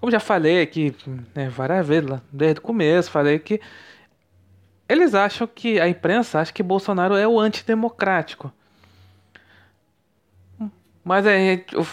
como 0.00 0.10
já 0.10 0.20
falei 0.20 0.62
aqui 0.62 0.96
né, 1.34 1.50
várias 1.50 1.86
vezes, 1.86 2.08
desde 2.32 2.58
o 2.58 2.62
começo, 2.62 3.10
falei 3.10 3.38
que 3.38 3.60
eles 4.88 5.14
acham 5.14 5.46
que, 5.46 5.78
a 5.78 5.86
imprensa 5.86 6.40
acha 6.40 6.52
que 6.52 6.62
Bolsonaro 6.62 7.16
é 7.16 7.28
o 7.28 7.38
antidemocrático. 7.38 8.50
Mas 11.04 11.26
aí, 11.26 11.66
eu 11.72 11.86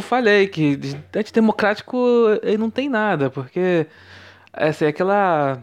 falei 0.00 0.48
que 0.48 0.78
antidemocrático 1.14 1.96
ele 2.42 2.58
não 2.58 2.70
tem 2.70 2.88
nada, 2.88 3.30
porque 3.30 3.86
essa 4.52 4.84
é 4.84 4.88
aquela 4.88 5.62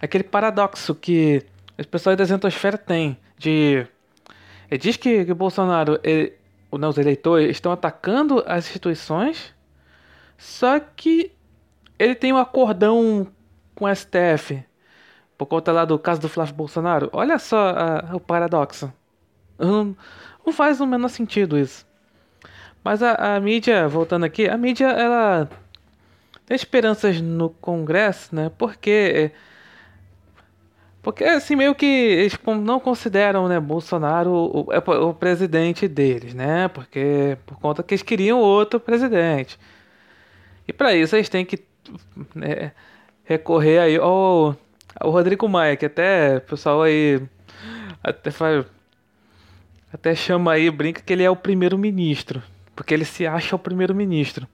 aquele 0.00 0.24
paradoxo 0.24 0.94
que 0.94 1.42
as 1.78 1.86
pessoas 1.86 2.16
da 2.16 2.24
Zentosfera 2.24 2.76
têm 2.76 3.16
de 3.38 3.86
ele 4.70 4.78
diz 4.78 4.96
que, 4.96 5.24
que 5.24 5.34
Bolsonaro 5.34 6.00
ele, 6.02 6.32
os 6.70 6.98
eleitores 6.98 7.50
estão 7.50 7.70
atacando 7.70 8.42
as 8.46 8.66
instituições, 8.66 9.54
só 10.36 10.80
que 10.80 11.32
ele 11.98 12.14
tem 12.14 12.32
um 12.32 12.38
acordão 12.38 13.26
com 13.74 13.84
o 13.84 13.94
STF 13.94 14.64
por 15.36 15.46
conta 15.46 15.72
lá 15.72 15.84
do 15.84 15.98
caso 15.98 16.20
do 16.20 16.28
Flávio 16.28 16.54
Bolsonaro. 16.54 17.10
Olha 17.12 17.38
só 17.38 17.70
a, 17.70 18.16
o 18.16 18.20
paradoxo. 18.20 18.92
Não, 19.58 19.96
não 20.44 20.52
faz 20.52 20.80
o 20.80 20.86
menor 20.86 21.08
sentido 21.08 21.58
isso. 21.58 21.86
Mas 22.84 23.02
a, 23.02 23.36
a 23.36 23.40
mídia, 23.40 23.88
voltando 23.88 24.24
aqui, 24.24 24.46
a 24.46 24.58
mídia 24.58 24.88
ela 24.88 25.48
tem 26.44 26.54
esperanças 26.54 27.20
no 27.20 27.48
Congresso, 27.48 28.34
né? 28.36 28.50
Porque 28.58 29.32
porque 31.02 31.24
assim 31.24 31.56
meio 31.56 31.74
que 31.74 31.86
eles 31.86 32.38
não 32.62 32.80
consideram, 32.80 33.48
né, 33.48 33.60
Bolsonaro 33.60 34.30
o, 34.30 34.72
é 34.72 34.78
o, 34.78 35.10
o 35.10 35.14
presidente 35.14 35.88
deles, 35.88 36.34
né? 36.34 36.68
Porque 36.68 37.38
por 37.46 37.58
conta 37.58 37.82
que 37.82 37.94
eles 37.94 38.02
queriam 38.02 38.40
outro 38.40 38.78
presidente. 38.78 39.58
E 40.68 40.72
para 40.72 40.94
isso 40.94 41.16
eles 41.16 41.28
têm 41.28 41.44
que 41.44 41.62
né, 42.34 42.72
recorrer 43.24 43.78
aí 43.78 43.96
ao, 43.96 44.56
ao 44.96 45.10
Rodrigo 45.10 45.48
Maia, 45.48 45.76
que 45.76 45.86
até 45.86 46.38
o 46.38 46.40
pessoal 46.42 46.82
aí 46.82 47.20
até 48.02 48.30
faz 48.30 48.66
até 49.92 50.14
chama 50.14 50.52
aí, 50.52 50.70
brinca 50.70 51.00
que 51.02 51.12
ele 51.12 51.22
é 51.22 51.30
o 51.30 51.36
primeiro-ministro. 51.36 52.42
Porque 52.74 52.92
ele 52.92 53.04
se 53.04 53.26
acha 53.26 53.54
o 53.56 53.58
primeiro-ministro. 53.58 54.46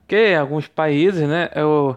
Porque 0.00 0.34
alguns 0.38 0.66
países, 0.66 1.28
né, 1.28 1.48
é 1.52 1.64
o, 1.64 1.96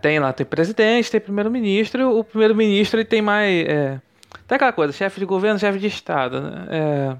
Tem 0.00 0.18
lá, 0.18 0.32
tem 0.32 0.44
presidente, 0.44 1.10
tem 1.10 1.20
primeiro-ministro. 1.20 2.18
O 2.18 2.22
primeiro-ministro 2.22 3.00
ele 3.00 3.06
tem 3.06 3.22
mais. 3.22 3.66
É, 3.66 4.00
tem 4.46 4.56
aquela 4.56 4.72
coisa, 4.72 4.92
chefe 4.92 5.20
de 5.20 5.26
governo, 5.26 5.58
chefe 5.58 5.78
de 5.78 5.86
Estado. 5.86 6.40
Né? 6.40 6.66
É, 6.70 7.16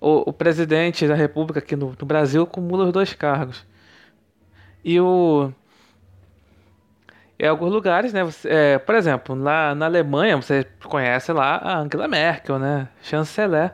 o, 0.00 0.30
o, 0.30 0.32
presidente 0.32 1.08
da 1.08 1.14
República 1.14 1.58
aqui 1.58 1.74
no, 1.74 1.96
no 1.98 2.06
Brasil 2.06 2.42
acumula 2.44 2.84
os 2.84 2.92
dois 2.92 3.12
cargos. 3.12 3.66
E 4.84 5.00
o. 5.00 5.50
Em 7.38 7.48
alguns 7.48 7.72
lugares, 7.72 8.12
né? 8.12 8.22
Você, 8.22 8.48
é, 8.48 8.78
por 8.78 8.94
exemplo, 8.94 9.34
lá 9.34 9.74
na 9.74 9.86
Alemanha, 9.86 10.36
você 10.36 10.64
conhece 10.84 11.32
lá 11.32 11.56
a 11.56 11.78
Angela 11.78 12.06
Merkel, 12.06 12.58
né? 12.58 12.88
Chanceler. 13.02 13.72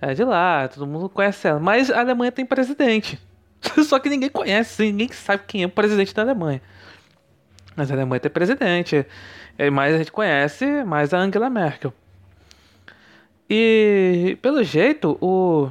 É 0.00 0.14
de 0.14 0.24
lá, 0.24 0.68
todo 0.68 0.86
mundo 0.86 1.08
conhece 1.08 1.48
ela. 1.48 1.58
Mas 1.58 1.90
a 1.90 2.00
Alemanha 2.00 2.30
tem 2.30 2.46
presidente. 2.46 3.18
Só 3.84 3.98
que 3.98 4.08
ninguém 4.08 4.28
conhece, 4.28 4.84
ninguém 4.84 5.08
sabe 5.08 5.42
quem 5.46 5.62
é 5.62 5.66
o 5.66 5.70
presidente 5.70 6.14
da 6.14 6.22
Alemanha. 6.22 6.62
Mas 7.76 7.90
a 7.90 7.94
Alemanha 7.94 8.20
tem 8.20 8.30
presidente. 8.30 9.06
É, 9.56 9.70
mais 9.70 9.94
a 9.94 9.98
gente 9.98 10.12
conhece 10.12 10.84
mais 10.84 11.12
a 11.12 11.18
Angela 11.18 11.50
Merkel. 11.50 11.92
E 13.50 14.36
pelo 14.42 14.62
jeito, 14.62 15.16
o 15.20 15.70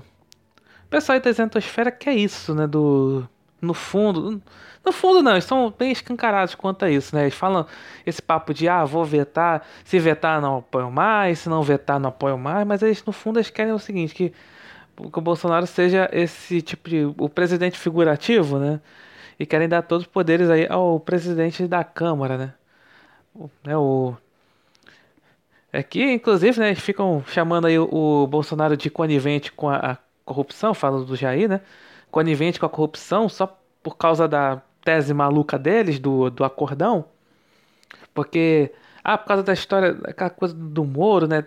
pessoal 0.90 1.20
da 1.20 1.30
Isentosfera 1.30 1.92
quer 1.92 2.16
isso, 2.16 2.54
né? 2.56 2.66
Do. 2.68 3.28
No 3.62 3.74
fundo. 3.74 4.42
No 4.86 4.92
fundo, 4.92 5.22
não, 5.22 5.34
eles 5.34 5.46
são 5.46 5.74
bem 5.78 5.92
escancarados 5.92 6.56
quanto 6.56 6.86
a 6.86 6.90
isso, 6.90 7.16
né? 7.16 7.24
Eles 7.24 7.34
falam 7.36 7.66
esse 8.06 8.22
papo 8.22 8.54
de, 8.54 8.70
ah, 8.70 8.86
vou 8.86 9.04
vetar, 9.04 9.66
se 9.84 10.00
vetar 10.00 10.40
não 10.42 10.58
apoio 10.60 10.90
mais, 10.92 11.40
se 11.40 11.50
não 11.50 11.62
vetar 11.64 12.00
não 12.00 12.10
apoio 12.10 12.38
mais, 12.38 12.66
mas 12.66 12.82
eles, 12.82 13.04
no 13.04 13.12
fundo, 13.12 13.38
eles 13.40 13.50
querem 13.50 13.74
o 13.74 13.80
seguinte, 13.80 14.14
que, 14.16 14.30
que 14.32 15.20
o 15.20 15.22
Bolsonaro 15.22 15.68
seja 15.68 16.10
esse 16.14 16.62
tipo 16.62 16.90
de, 16.90 17.06
o 17.18 17.30
presidente 17.30 17.78
figurativo, 17.78 18.60
né? 18.60 18.80
E 19.40 19.46
querem 19.46 19.68
dar 19.68 19.82
todos 19.84 20.06
os 20.06 20.12
poderes 20.12 20.50
aí 20.50 20.68
ao 20.70 21.00
presidente 21.00 21.68
da 21.68 21.84
Câmara, 21.84 22.38
né? 22.38 22.54
O, 23.36 23.50
né, 23.66 23.78
o 23.78 24.16
é 25.72 25.84
que, 25.84 26.12
inclusive, 26.12 26.60
né, 26.60 26.70
eles 26.70 26.80
ficam 26.80 27.24
chamando 27.28 27.68
aí 27.68 27.78
o, 27.78 27.88
o 28.24 28.28
Bolsonaro 28.28 28.78
de 28.78 28.90
conivente 28.90 29.52
com 29.52 29.70
a, 29.70 29.76
a 29.78 29.98
corrupção, 30.26 30.74
falando 30.74 31.06
do 31.06 31.16
Jair, 31.16 31.50
né? 31.50 31.62
Conivente 32.12 32.60
com 32.60 32.66
a 32.66 32.70
corrupção 32.70 33.28
só 33.30 33.58
por 33.84 33.98
causa 33.98 34.28
da 34.28 34.62
tese 34.88 35.14
maluca 35.14 35.60
deles, 35.60 36.00
do, 36.00 36.30
do 36.30 36.46
acordão, 36.46 37.06
porque, 38.14 38.74
ah, 39.04 39.18
por 39.18 39.28
causa 39.28 39.44
da 39.44 39.52
história, 39.52 39.98
aquela 40.06 40.30
coisa 40.30 40.54
do 40.54 40.86
Moro, 40.86 41.28
né? 41.28 41.44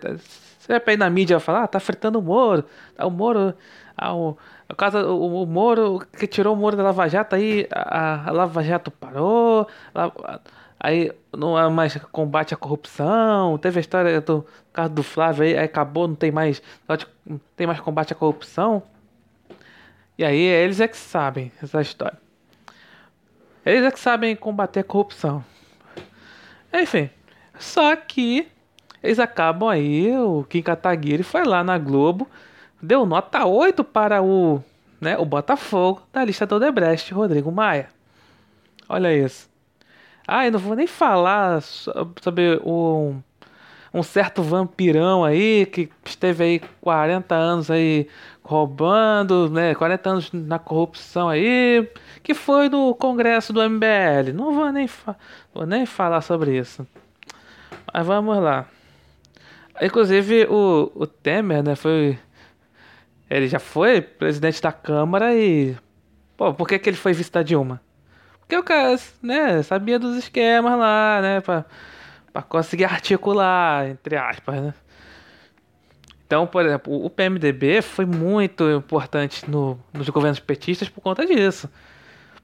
Você 0.59 0.79
vai 0.79 0.93
ir 0.93 0.97
na 0.97 1.09
mídia 1.09 1.39
falar, 1.39 1.63
ah, 1.63 1.67
tá 1.67 1.79
fritando 1.79 2.19
o 2.19 2.21
Moro, 2.21 2.63
ah, 2.95 3.07
o 3.07 3.11
Moro, 3.11 3.53
ah, 3.97 4.13
o, 4.13 4.37
por 4.67 4.75
causa, 4.75 5.05
o, 5.07 5.43
o 5.43 5.45
Moro, 5.47 6.05
que 6.17 6.27
tirou 6.27 6.53
o 6.53 6.57
Moro 6.57 6.77
da 6.77 6.83
Lava 6.83 7.07
Jato, 7.09 7.35
aí 7.35 7.67
a, 7.71 8.29
a 8.29 8.31
Lava 8.31 8.63
Jato 8.63 8.91
parou, 8.91 9.67
aí 10.79 11.11
não 11.35 11.57
há 11.57 11.67
mais 11.69 11.95
combate 12.11 12.53
à 12.53 12.57
corrupção, 12.57 13.57
teve 13.57 13.79
a 13.79 13.81
história 13.81 14.21
do 14.21 14.45
caso 14.71 14.93
do 14.93 15.01
Flávio 15.03 15.43
aí, 15.43 15.57
aí 15.57 15.65
acabou, 15.65 16.07
não 16.07 16.15
tem 16.15 16.31
mais, 16.31 16.61
não 17.25 17.39
tem 17.55 17.65
mais 17.65 17.79
combate 17.79 18.13
à 18.13 18.15
corrupção. 18.15 18.83
E 20.17 20.23
aí 20.23 20.39
eles 20.39 20.79
é 20.79 20.87
que 20.87 20.97
sabem 20.97 21.51
essa 21.61 21.81
história. 21.81 22.17
Eles 23.65 23.83
é 23.83 23.91
que 23.91 23.99
sabem 23.99 24.35
combater 24.35 24.81
a 24.81 24.83
corrupção. 24.83 25.43
Enfim, 26.73 27.09
só 27.59 27.95
que 27.95 28.47
eles 29.03 29.19
acabam 29.19 29.69
aí, 29.69 30.15
o 30.17 30.43
Kim 30.43 30.61
Kataguiri 30.61 31.23
foi 31.23 31.43
lá 31.43 31.63
na 31.63 31.77
Globo, 31.77 32.27
deu 32.81 33.05
nota 33.05 33.45
8 33.45 33.83
para 33.83 34.21
o, 34.21 34.63
né, 34.99 35.17
o 35.17 35.25
Botafogo 35.25 36.01
da 36.13 36.23
lista 36.23 36.45
do 36.45 36.55
Odebrecht, 36.55 37.13
Rodrigo 37.13 37.51
Maia. 37.51 37.89
Olha 38.87 39.15
isso. 39.15 39.49
Ah, 40.27 40.45
eu 40.45 40.51
não 40.51 40.59
vou 40.59 40.75
nem 40.75 40.87
falar 40.87 41.61
sobre 41.61 42.59
o 42.63 43.15
um 43.93 44.03
certo 44.03 44.41
vampirão 44.41 45.23
aí 45.23 45.65
que 45.65 45.89
esteve 46.05 46.43
aí 46.43 46.61
40 46.79 47.35
anos 47.35 47.69
aí 47.69 48.07
roubando, 48.43 49.49
né, 49.49 49.75
40 49.75 50.09
anos 50.09 50.31
na 50.31 50.59
corrupção 50.59 51.29
aí, 51.29 51.89
que 52.23 52.33
foi 52.33 52.69
no 52.69 52.93
congresso 52.95 53.53
do 53.53 53.61
MBL. 53.61 54.33
Não 54.33 54.53
vou 54.53 54.71
nem, 54.71 54.89
vou 55.53 55.65
nem 55.65 55.85
falar 55.85 56.21
sobre 56.21 56.57
isso. 56.57 56.87
Mas 57.93 58.05
vamos 58.05 58.37
lá. 58.41 58.65
Inclusive 59.81 60.45
o, 60.49 60.91
o 60.95 61.07
Temer, 61.07 61.63
né, 61.63 61.75
foi 61.75 62.17
ele 63.29 63.47
já 63.47 63.59
foi 63.59 64.01
presidente 64.01 64.61
da 64.61 64.73
Câmara 64.73 65.33
e 65.33 65.75
pô, 66.35 66.53
por 66.53 66.67
que 66.67 66.77
que 66.77 66.89
ele 66.89 66.97
foi 66.97 67.13
visitar 67.13 67.43
Dilma? 67.43 67.81
Porque 68.41 68.57
o 68.57 68.63
cara, 68.63 68.99
né, 69.21 69.63
sabia 69.63 69.97
dos 69.97 70.17
esquemas 70.17 70.77
lá, 70.77 71.19
né, 71.21 71.39
pra 71.39 71.65
para 72.31 72.41
conseguir 72.41 72.85
articular, 72.91 73.87
entre 73.87 74.15
aspas, 74.15 74.61
né? 74.61 74.73
Então, 76.25 76.47
por 76.47 76.65
exemplo, 76.65 77.05
o 77.05 77.09
PMDB 77.09 77.81
foi 77.81 78.05
muito 78.05 78.69
importante 78.71 79.49
no, 79.49 79.77
nos 79.91 80.07
governos 80.07 80.39
petistas 80.39 80.87
por 80.87 81.01
conta 81.01 81.25
disso. 81.25 81.69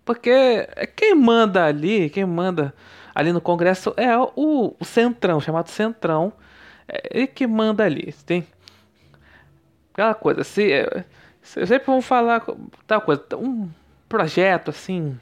Porque 0.04 0.30
é 0.30 0.86
quem 0.86 1.16
manda 1.16 1.64
ali, 1.64 2.10
quem 2.10 2.26
manda 2.26 2.74
ali 3.16 3.32
no 3.32 3.40
Congresso 3.40 3.94
é 3.96 4.18
o, 4.18 4.76
o 4.78 4.86
Centrão, 4.86 5.40
chamado 5.40 5.70
Centrão. 5.70 6.34
É 6.86 7.18
ele 7.18 7.28
que 7.28 7.48
manda 7.48 7.86
ali. 7.86 8.14
Tem 8.26 8.46
aquela 9.94 10.14
coisa, 10.14 10.44
se, 10.44 10.70
se 11.42 11.66
sempre 11.66 11.88
vamos 11.88 12.06
falar 12.06 12.46
tal 12.86 13.02
coisa, 13.02 13.24
um 13.38 13.70
projeto 14.10 14.70
assim 14.70 15.18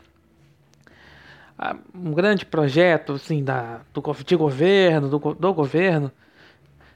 um 1.93 2.11
grande 2.11 2.45
projeto 2.45 3.13
assim 3.13 3.43
da 3.43 3.79
do 3.93 4.01
de 4.25 4.35
governo 4.35 5.07
do, 5.07 5.33
do 5.33 5.53
governo 5.53 6.11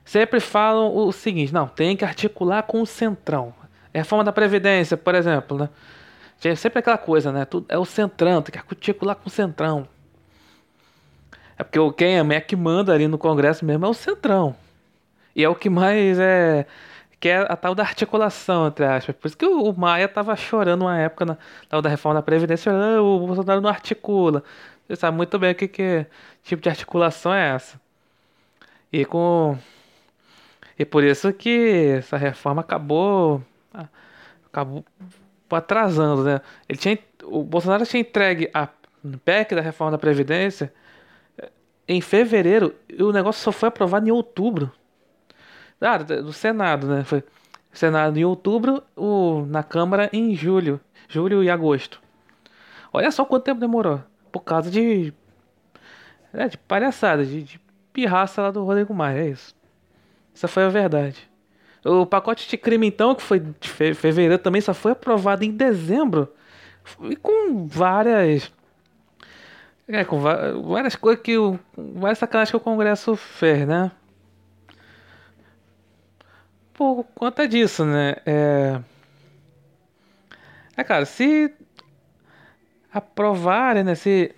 sempre 0.03 0.39
falam 0.39 0.95
o 0.95 1.11
seguinte 1.11 1.53
não 1.53 1.67
tem 1.67 1.95
que 1.95 2.03
articular 2.03 2.63
com 2.63 2.81
o 2.81 2.85
centrão. 2.85 3.53
É 3.93 4.01
a 4.01 4.05
forma 4.05 4.23
da 4.23 4.31
previdência 4.31 4.97
por 4.97 5.15
exemplo 5.15 5.57
né? 5.57 5.69
É 6.43 6.55
sempre 6.55 6.79
aquela 6.79 6.97
coisa 6.97 7.31
né? 7.31 7.45
Tudo, 7.45 7.65
é 7.69 7.77
o 7.77 7.85
centrão 7.85 8.41
tem 8.41 8.51
que 8.51 8.59
articular 8.59 9.15
com 9.15 9.27
o 9.27 9.31
centrão. 9.31 9.87
É 11.57 11.63
porque 11.63 11.79
quem 11.97 12.17
é 12.17 12.41
que 12.41 12.55
manda 12.55 12.93
ali 12.93 13.07
no 13.07 13.17
congresso 13.17 13.65
mesmo 13.65 13.85
é 13.85 13.89
o 13.89 13.93
centrão. 13.93 14.55
E 15.35 15.43
é 15.43 15.49
o 15.49 15.55
que 15.55 15.69
mais 15.69 16.17
é 16.19 16.65
que 17.19 17.29
é 17.29 17.39
a 17.39 17.55
tal 17.55 17.75
da 17.75 17.83
articulação, 17.83 18.67
entre 18.67 18.85
aspas. 18.85 19.15
Por 19.15 19.27
isso 19.27 19.37
que 19.37 19.45
o, 19.45 19.73
Maia 19.73 20.07
tava 20.07 20.35
chorando 20.35 20.83
uma 20.83 20.97
época 20.97 21.25
na 21.25 21.37
tal 21.67 21.81
da 21.81 21.89
reforma 21.89 22.19
da 22.19 22.23
Previdência, 22.23 22.71
ah, 22.71 23.01
o 23.01 23.19
Bolsonaro 23.27 23.61
não 23.61 23.69
articula. 23.69 24.43
Você 24.87 24.95
sabe 24.95 25.17
muito 25.17 25.37
bem 25.37 25.51
o 25.51 25.55
que, 25.55 25.67
que 25.67 26.05
tipo 26.43 26.61
de 26.61 26.69
articulação 26.69 27.33
é 27.33 27.55
essa. 27.55 27.79
E 28.91 29.05
com. 29.05 29.57
E 30.77 30.85
por 30.85 31.03
isso 31.03 31.31
que 31.33 31.95
essa 31.97 32.17
reforma 32.17 32.61
acabou. 32.61 33.43
acabou 34.47 34.83
atrasando, 35.51 36.23
né? 36.23 36.41
Ele 36.67 36.77
tinha, 36.79 36.97
o 37.23 37.43
Bolsonaro 37.43 37.85
tinha 37.85 38.01
entregue 38.01 38.49
a 38.53 38.67
PEC 39.25 39.55
da 39.55 39.61
reforma 39.61 39.91
da 39.91 39.97
Previdência 39.97 40.71
em 41.87 42.01
fevereiro 42.01 42.75
e 42.87 43.01
o 43.01 43.11
negócio 43.11 43.41
só 43.41 43.51
foi 43.51 43.69
aprovado 43.69 44.07
em 44.07 44.11
outubro. 44.11 44.71
Ah, 45.81 45.97
do 45.97 46.33
Senado, 46.33 46.87
né? 46.87 47.03
Foi 47.03 47.23
Senado 47.71 48.17
em 48.17 48.25
outubro, 48.25 48.83
o, 48.95 49.45
na 49.47 49.63
Câmara 49.63 50.09
em 50.11 50.35
julho. 50.35 50.79
Julho 51.07 51.43
e 51.43 51.49
agosto. 51.49 52.01
Olha 52.91 53.11
só 53.11 53.23
quanto 53.25 53.43
tempo 53.43 53.59
demorou. 53.59 54.01
Por 54.31 54.41
causa 54.41 54.69
de. 54.69 55.13
É, 56.33 56.47
de 56.47 56.57
palhaçada, 56.57 57.25
de, 57.25 57.43
de 57.43 57.59
pirraça 57.93 58.41
lá 58.41 58.51
do 58.51 58.63
Rodrigo 58.63 58.93
Maia, 58.93 59.19
é 59.19 59.29
isso. 59.29 59.55
Essa 60.35 60.47
foi 60.47 60.63
a 60.63 60.69
verdade. 60.69 61.29
O 61.83 62.05
pacote 62.05 62.47
de 62.47 62.57
crime, 62.57 62.87
então, 62.87 63.15
que 63.15 63.23
foi 63.23 63.39
de 63.39 63.69
fevereiro, 63.69 64.37
também 64.37 64.61
só 64.61 64.73
foi 64.73 64.91
aprovado 64.91 65.43
em 65.43 65.51
dezembro. 65.51 66.31
E 67.01 67.15
com 67.15 67.65
várias. 67.65 68.51
É, 69.87 70.03
com 70.03 70.19
várias 70.19 70.95
coisas 70.95 71.21
que 71.23 71.37
o. 71.37 71.59
Várias 71.75 72.19
sacanagens 72.19 72.51
que 72.51 72.57
o 72.57 72.59
Congresso 72.59 73.15
fez, 73.15 73.67
né? 73.67 73.91
Por 76.79 77.03
conta 77.13 77.45
disso, 77.45 77.83
né? 77.83 78.15
É, 78.25 78.79
é 80.77 80.83
cara, 80.85 81.03
se 81.03 81.53
aprovarem, 82.93 83.83
né? 83.83 83.95
Se, 83.95 84.33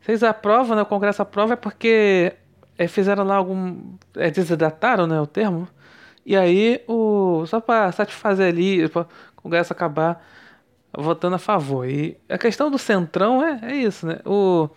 se 0.00 0.24
aprovam, 0.24 0.76
né? 0.76 0.80
O 0.80 0.86
Congresso 0.86 1.20
aprova 1.20 1.52
é 1.52 1.56
porque 1.56 2.32
é, 2.78 2.88
fizeram 2.88 3.22
lá 3.22 3.36
algum. 3.36 3.96
É, 4.16 4.30
desidataram, 4.30 5.06
né? 5.06 5.20
O 5.20 5.26
termo. 5.26 5.68
E 6.24 6.34
aí, 6.34 6.82
o, 6.88 7.44
só 7.46 7.60
para 7.60 7.92
satisfazer 7.92 8.48
ali, 8.48 8.88
para 8.88 9.02
o 9.02 9.06
Congresso 9.36 9.74
acabar 9.74 10.24
votando 10.96 11.36
a 11.36 11.38
favor. 11.38 11.86
E 11.86 12.16
a 12.30 12.38
questão 12.38 12.70
do 12.70 12.78
Centrão 12.78 13.44
é, 13.44 13.60
é 13.62 13.76
isso, 13.76 14.06
né? 14.06 14.20
O, 14.24 14.70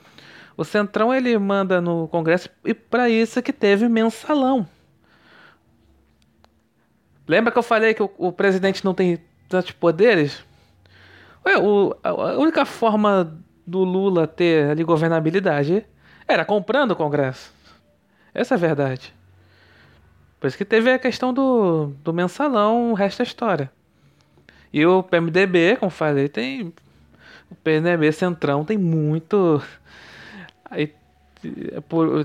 o 0.57 0.65
Centrão 0.65 1.13
ele 1.13 1.37
manda 1.37 1.79
no 1.79 2.09
Congresso 2.09 2.49
e 2.65 2.73
para 2.73 3.09
isso 3.09 3.41
que 3.41 3.53
teve 3.53 3.87
mensalão. 3.87 4.67
Lembra 7.27 7.51
que 7.51 7.57
eu 7.57 7.63
falei 7.63 7.93
que 7.93 8.01
o, 8.01 8.09
o 8.17 8.31
presidente 8.31 8.85
não 8.85 8.93
tem 8.93 9.19
tantos 9.49 9.71
poderes? 9.71 10.43
Ué, 11.45 11.57
o, 11.57 11.95
a, 12.03 12.37
única 12.37 12.65
forma 12.65 13.37
do 13.65 13.83
Lula 13.83 14.25
ter 14.25 14.69
ali 14.69 14.83
governabilidade 14.83 15.85
era 16.27 16.45
comprando 16.45 16.91
o 16.91 16.95
Congresso. 16.95 17.51
Essa 18.33 18.53
é 18.53 18.57
a 18.57 18.59
verdade. 18.59 19.13
Por 20.39 20.47
isso 20.47 20.57
que 20.57 20.65
teve 20.65 20.91
a 20.91 20.99
questão 20.99 21.33
do, 21.33 21.93
do 22.03 22.13
mensalão, 22.13 22.91
o 22.91 22.93
resto 22.93 23.19
da 23.19 23.23
história. 23.23 23.71
E 24.71 24.85
o 24.85 25.01
PMDB, 25.03 25.77
como 25.77 25.89
falei, 25.89 26.29
tem. 26.29 26.73
O 27.49 27.55
PMDB 27.55 28.11
Centrão 28.11 28.63
tem 28.63 28.77
muito. 28.77 29.61
Aí, 30.69 30.93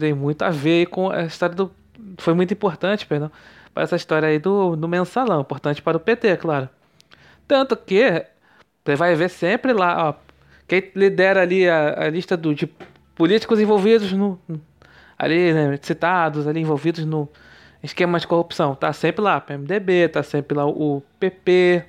tem 0.00 0.12
muito 0.12 0.42
a 0.42 0.50
ver 0.50 0.86
com 0.86 1.10
a 1.10 1.22
história 1.22 1.54
do. 1.54 1.72
Foi 2.18 2.34
muito 2.34 2.52
importante, 2.52 3.06
perdão, 3.06 3.30
para 3.72 3.84
essa 3.84 3.96
história 3.96 4.28
aí 4.28 4.38
do, 4.38 4.76
do 4.76 4.88
mensalão. 4.88 5.40
Importante 5.40 5.82
para 5.82 5.96
o 5.96 6.00
PT, 6.00 6.36
claro. 6.38 6.68
Tanto 7.46 7.76
que 7.76 8.24
você 8.84 8.96
vai 8.96 9.14
ver 9.14 9.28
sempre 9.28 9.72
lá, 9.72 10.08
ó, 10.08 10.14
quem 10.66 10.90
lidera 10.94 11.42
ali 11.42 11.68
a, 11.68 12.04
a 12.04 12.10
lista 12.10 12.36
do, 12.36 12.54
de 12.54 12.66
políticos 13.14 13.60
envolvidos 13.60 14.12
no. 14.12 14.38
Ali, 15.18 15.52
né, 15.52 15.78
citados, 15.80 16.48
ali 16.48 16.60
envolvidos 16.60 17.04
no 17.04 17.28
esquema 17.82 18.18
de 18.18 18.26
corrupção. 18.26 18.74
Tá 18.74 18.92
sempre 18.92 19.22
lá, 19.22 19.40
PMDB, 19.40 20.08
tá 20.08 20.22
sempre 20.22 20.56
lá 20.56 20.66
o 20.66 21.02
PP. 21.20 21.84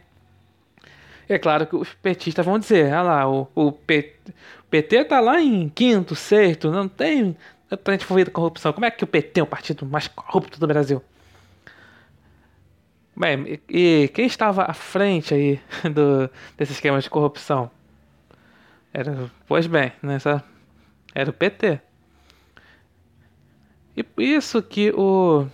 É 1.28 1.40
claro 1.40 1.66
que 1.66 1.76
os 1.76 1.94
petistas 1.96 2.46
vão 2.46 2.60
dizer, 2.60 2.94
ah 2.94 3.02
lá, 3.02 3.30
o, 3.30 3.48
o 3.56 3.72
PT 3.72 5.06
tá 5.06 5.20
lá 5.20 5.42
em 5.42 5.70
quinto, 5.70 6.16
sexto, 6.16 6.70
não 6.70 6.88
tem 6.88 7.36
tá 7.84 7.96
envolvido 7.96 8.30
com 8.30 8.42
corrupção. 8.42 8.74
Como 8.74 8.86
é 8.86 8.92
que 8.92 9.04
o 9.04 9.08
PT 9.08 9.40
é 9.40 9.44
o 9.44 9.48
partido 9.48 9.86
mais 9.86 10.08
corrupto 10.08 10.60
do 10.60 10.68
Brasil? 10.68 11.02
Bem, 13.16 13.60
e, 13.70 14.10
quem 14.14 14.26
estava 14.26 14.64
à 14.64 14.74
frente 14.74 15.34
aí 15.34 15.62
do, 15.94 16.30
desse 16.58 16.74
esquema 16.74 17.00
de 17.00 17.10
corrupção? 17.10 17.70
Era, 18.94 19.30
pois 19.48 19.68
bem, 19.68 19.92
nessa, 20.02 20.44
era 21.14 21.30
o 21.30 21.34
PT. 21.34 21.80
E 23.96 24.06
isso 24.18 24.62
que 24.62 24.92
o, 24.92 25.48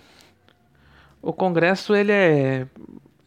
o 1.20 1.32
Congresso 1.32 1.94
ele 1.94 2.12
é 2.12 2.66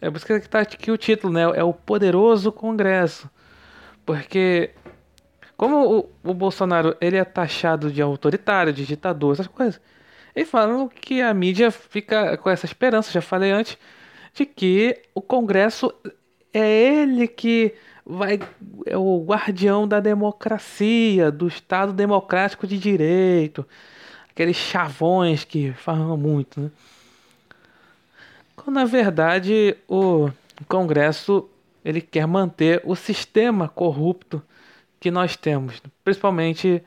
é 0.03 0.09
por 0.09 0.17
isso 0.17 0.25
que 0.25 0.33
está 0.33 0.59
aqui 0.59 0.91
o 0.91 0.97
título, 0.97 1.31
né? 1.31 1.43
É 1.55 1.63
o 1.63 1.73
poderoso 1.73 2.51
Congresso. 2.51 3.29
Porque 4.05 4.71
como 5.55 6.09
o, 6.23 6.29
o 6.31 6.33
Bolsonaro 6.33 6.93
ele 6.99 7.15
é 7.15 7.23
taxado 7.23 7.89
de 7.89 8.01
autoritário, 8.01 8.73
de 8.73 8.85
ditador, 8.85 9.31
essas 9.31 9.47
coisas, 9.47 9.79
eles 10.35 10.49
falam 10.49 10.89
que 10.89 11.21
a 11.21 11.33
mídia 11.33 11.71
fica 11.71 12.35
com 12.35 12.49
essa 12.49 12.65
esperança, 12.65 13.13
já 13.13 13.21
falei 13.21 13.51
antes, 13.51 13.77
de 14.33 14.45
que 14.45 15.01
o 15.13 15.21
Congresso 15.21 15.93
é 16.53 16.69
ele 16.69 17.27
que 17.27 17.73
vai 18.05 18.39
é 18.85 18.97
o 18.97 19.23
guardião 19.23 19.87
da 19.87 19.99
democracia, 19.99 21.31
do 21.31 21.47
Estado 21.47 21.93
democrático 21.93 22.67
de 22.67 22.77
direito, 22.77 23.65
aqueles 24.29 24.57
chavões 24.57 25.43
que 25.43 25.71
falam 25.73 26.17
muito, 26.17 26.59
né? 26.59 26.71
Quando 28.55 28.75
na 28.75 28.85
verdade 28.85 29.77
o 29.87 30.29
Congresso 30.67 31.49
ele 31.83 32.01
quer 32.01 32.27
manter 32.27 32.81
o 32.85 32.95
sistema 32.95 33.67
corrupto 33.67 34.41
que 34.99 35.11
nós 35.11 35.35
temos, 35.35 35.81
principalmente 36.03 36.81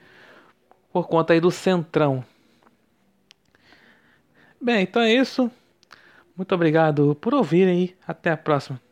por 0.93 1.07
conta 1.07 1.35
aí 1.35 1.41
do 1.41 1.51
centrão. 1.51 2.25
Bem, 4.61 4.83
então 4.83 5.03
é 5.03 5.13
isso. 5.13 5.51
Muito 6.37 6.55
obrigado 6.55 7.15
por 7.17 7.35
ouvirem 7.35 7.85
e 7.85 7.97
até 8.07 8.31
a 8.31 8.37
próxima. 8.37 8.86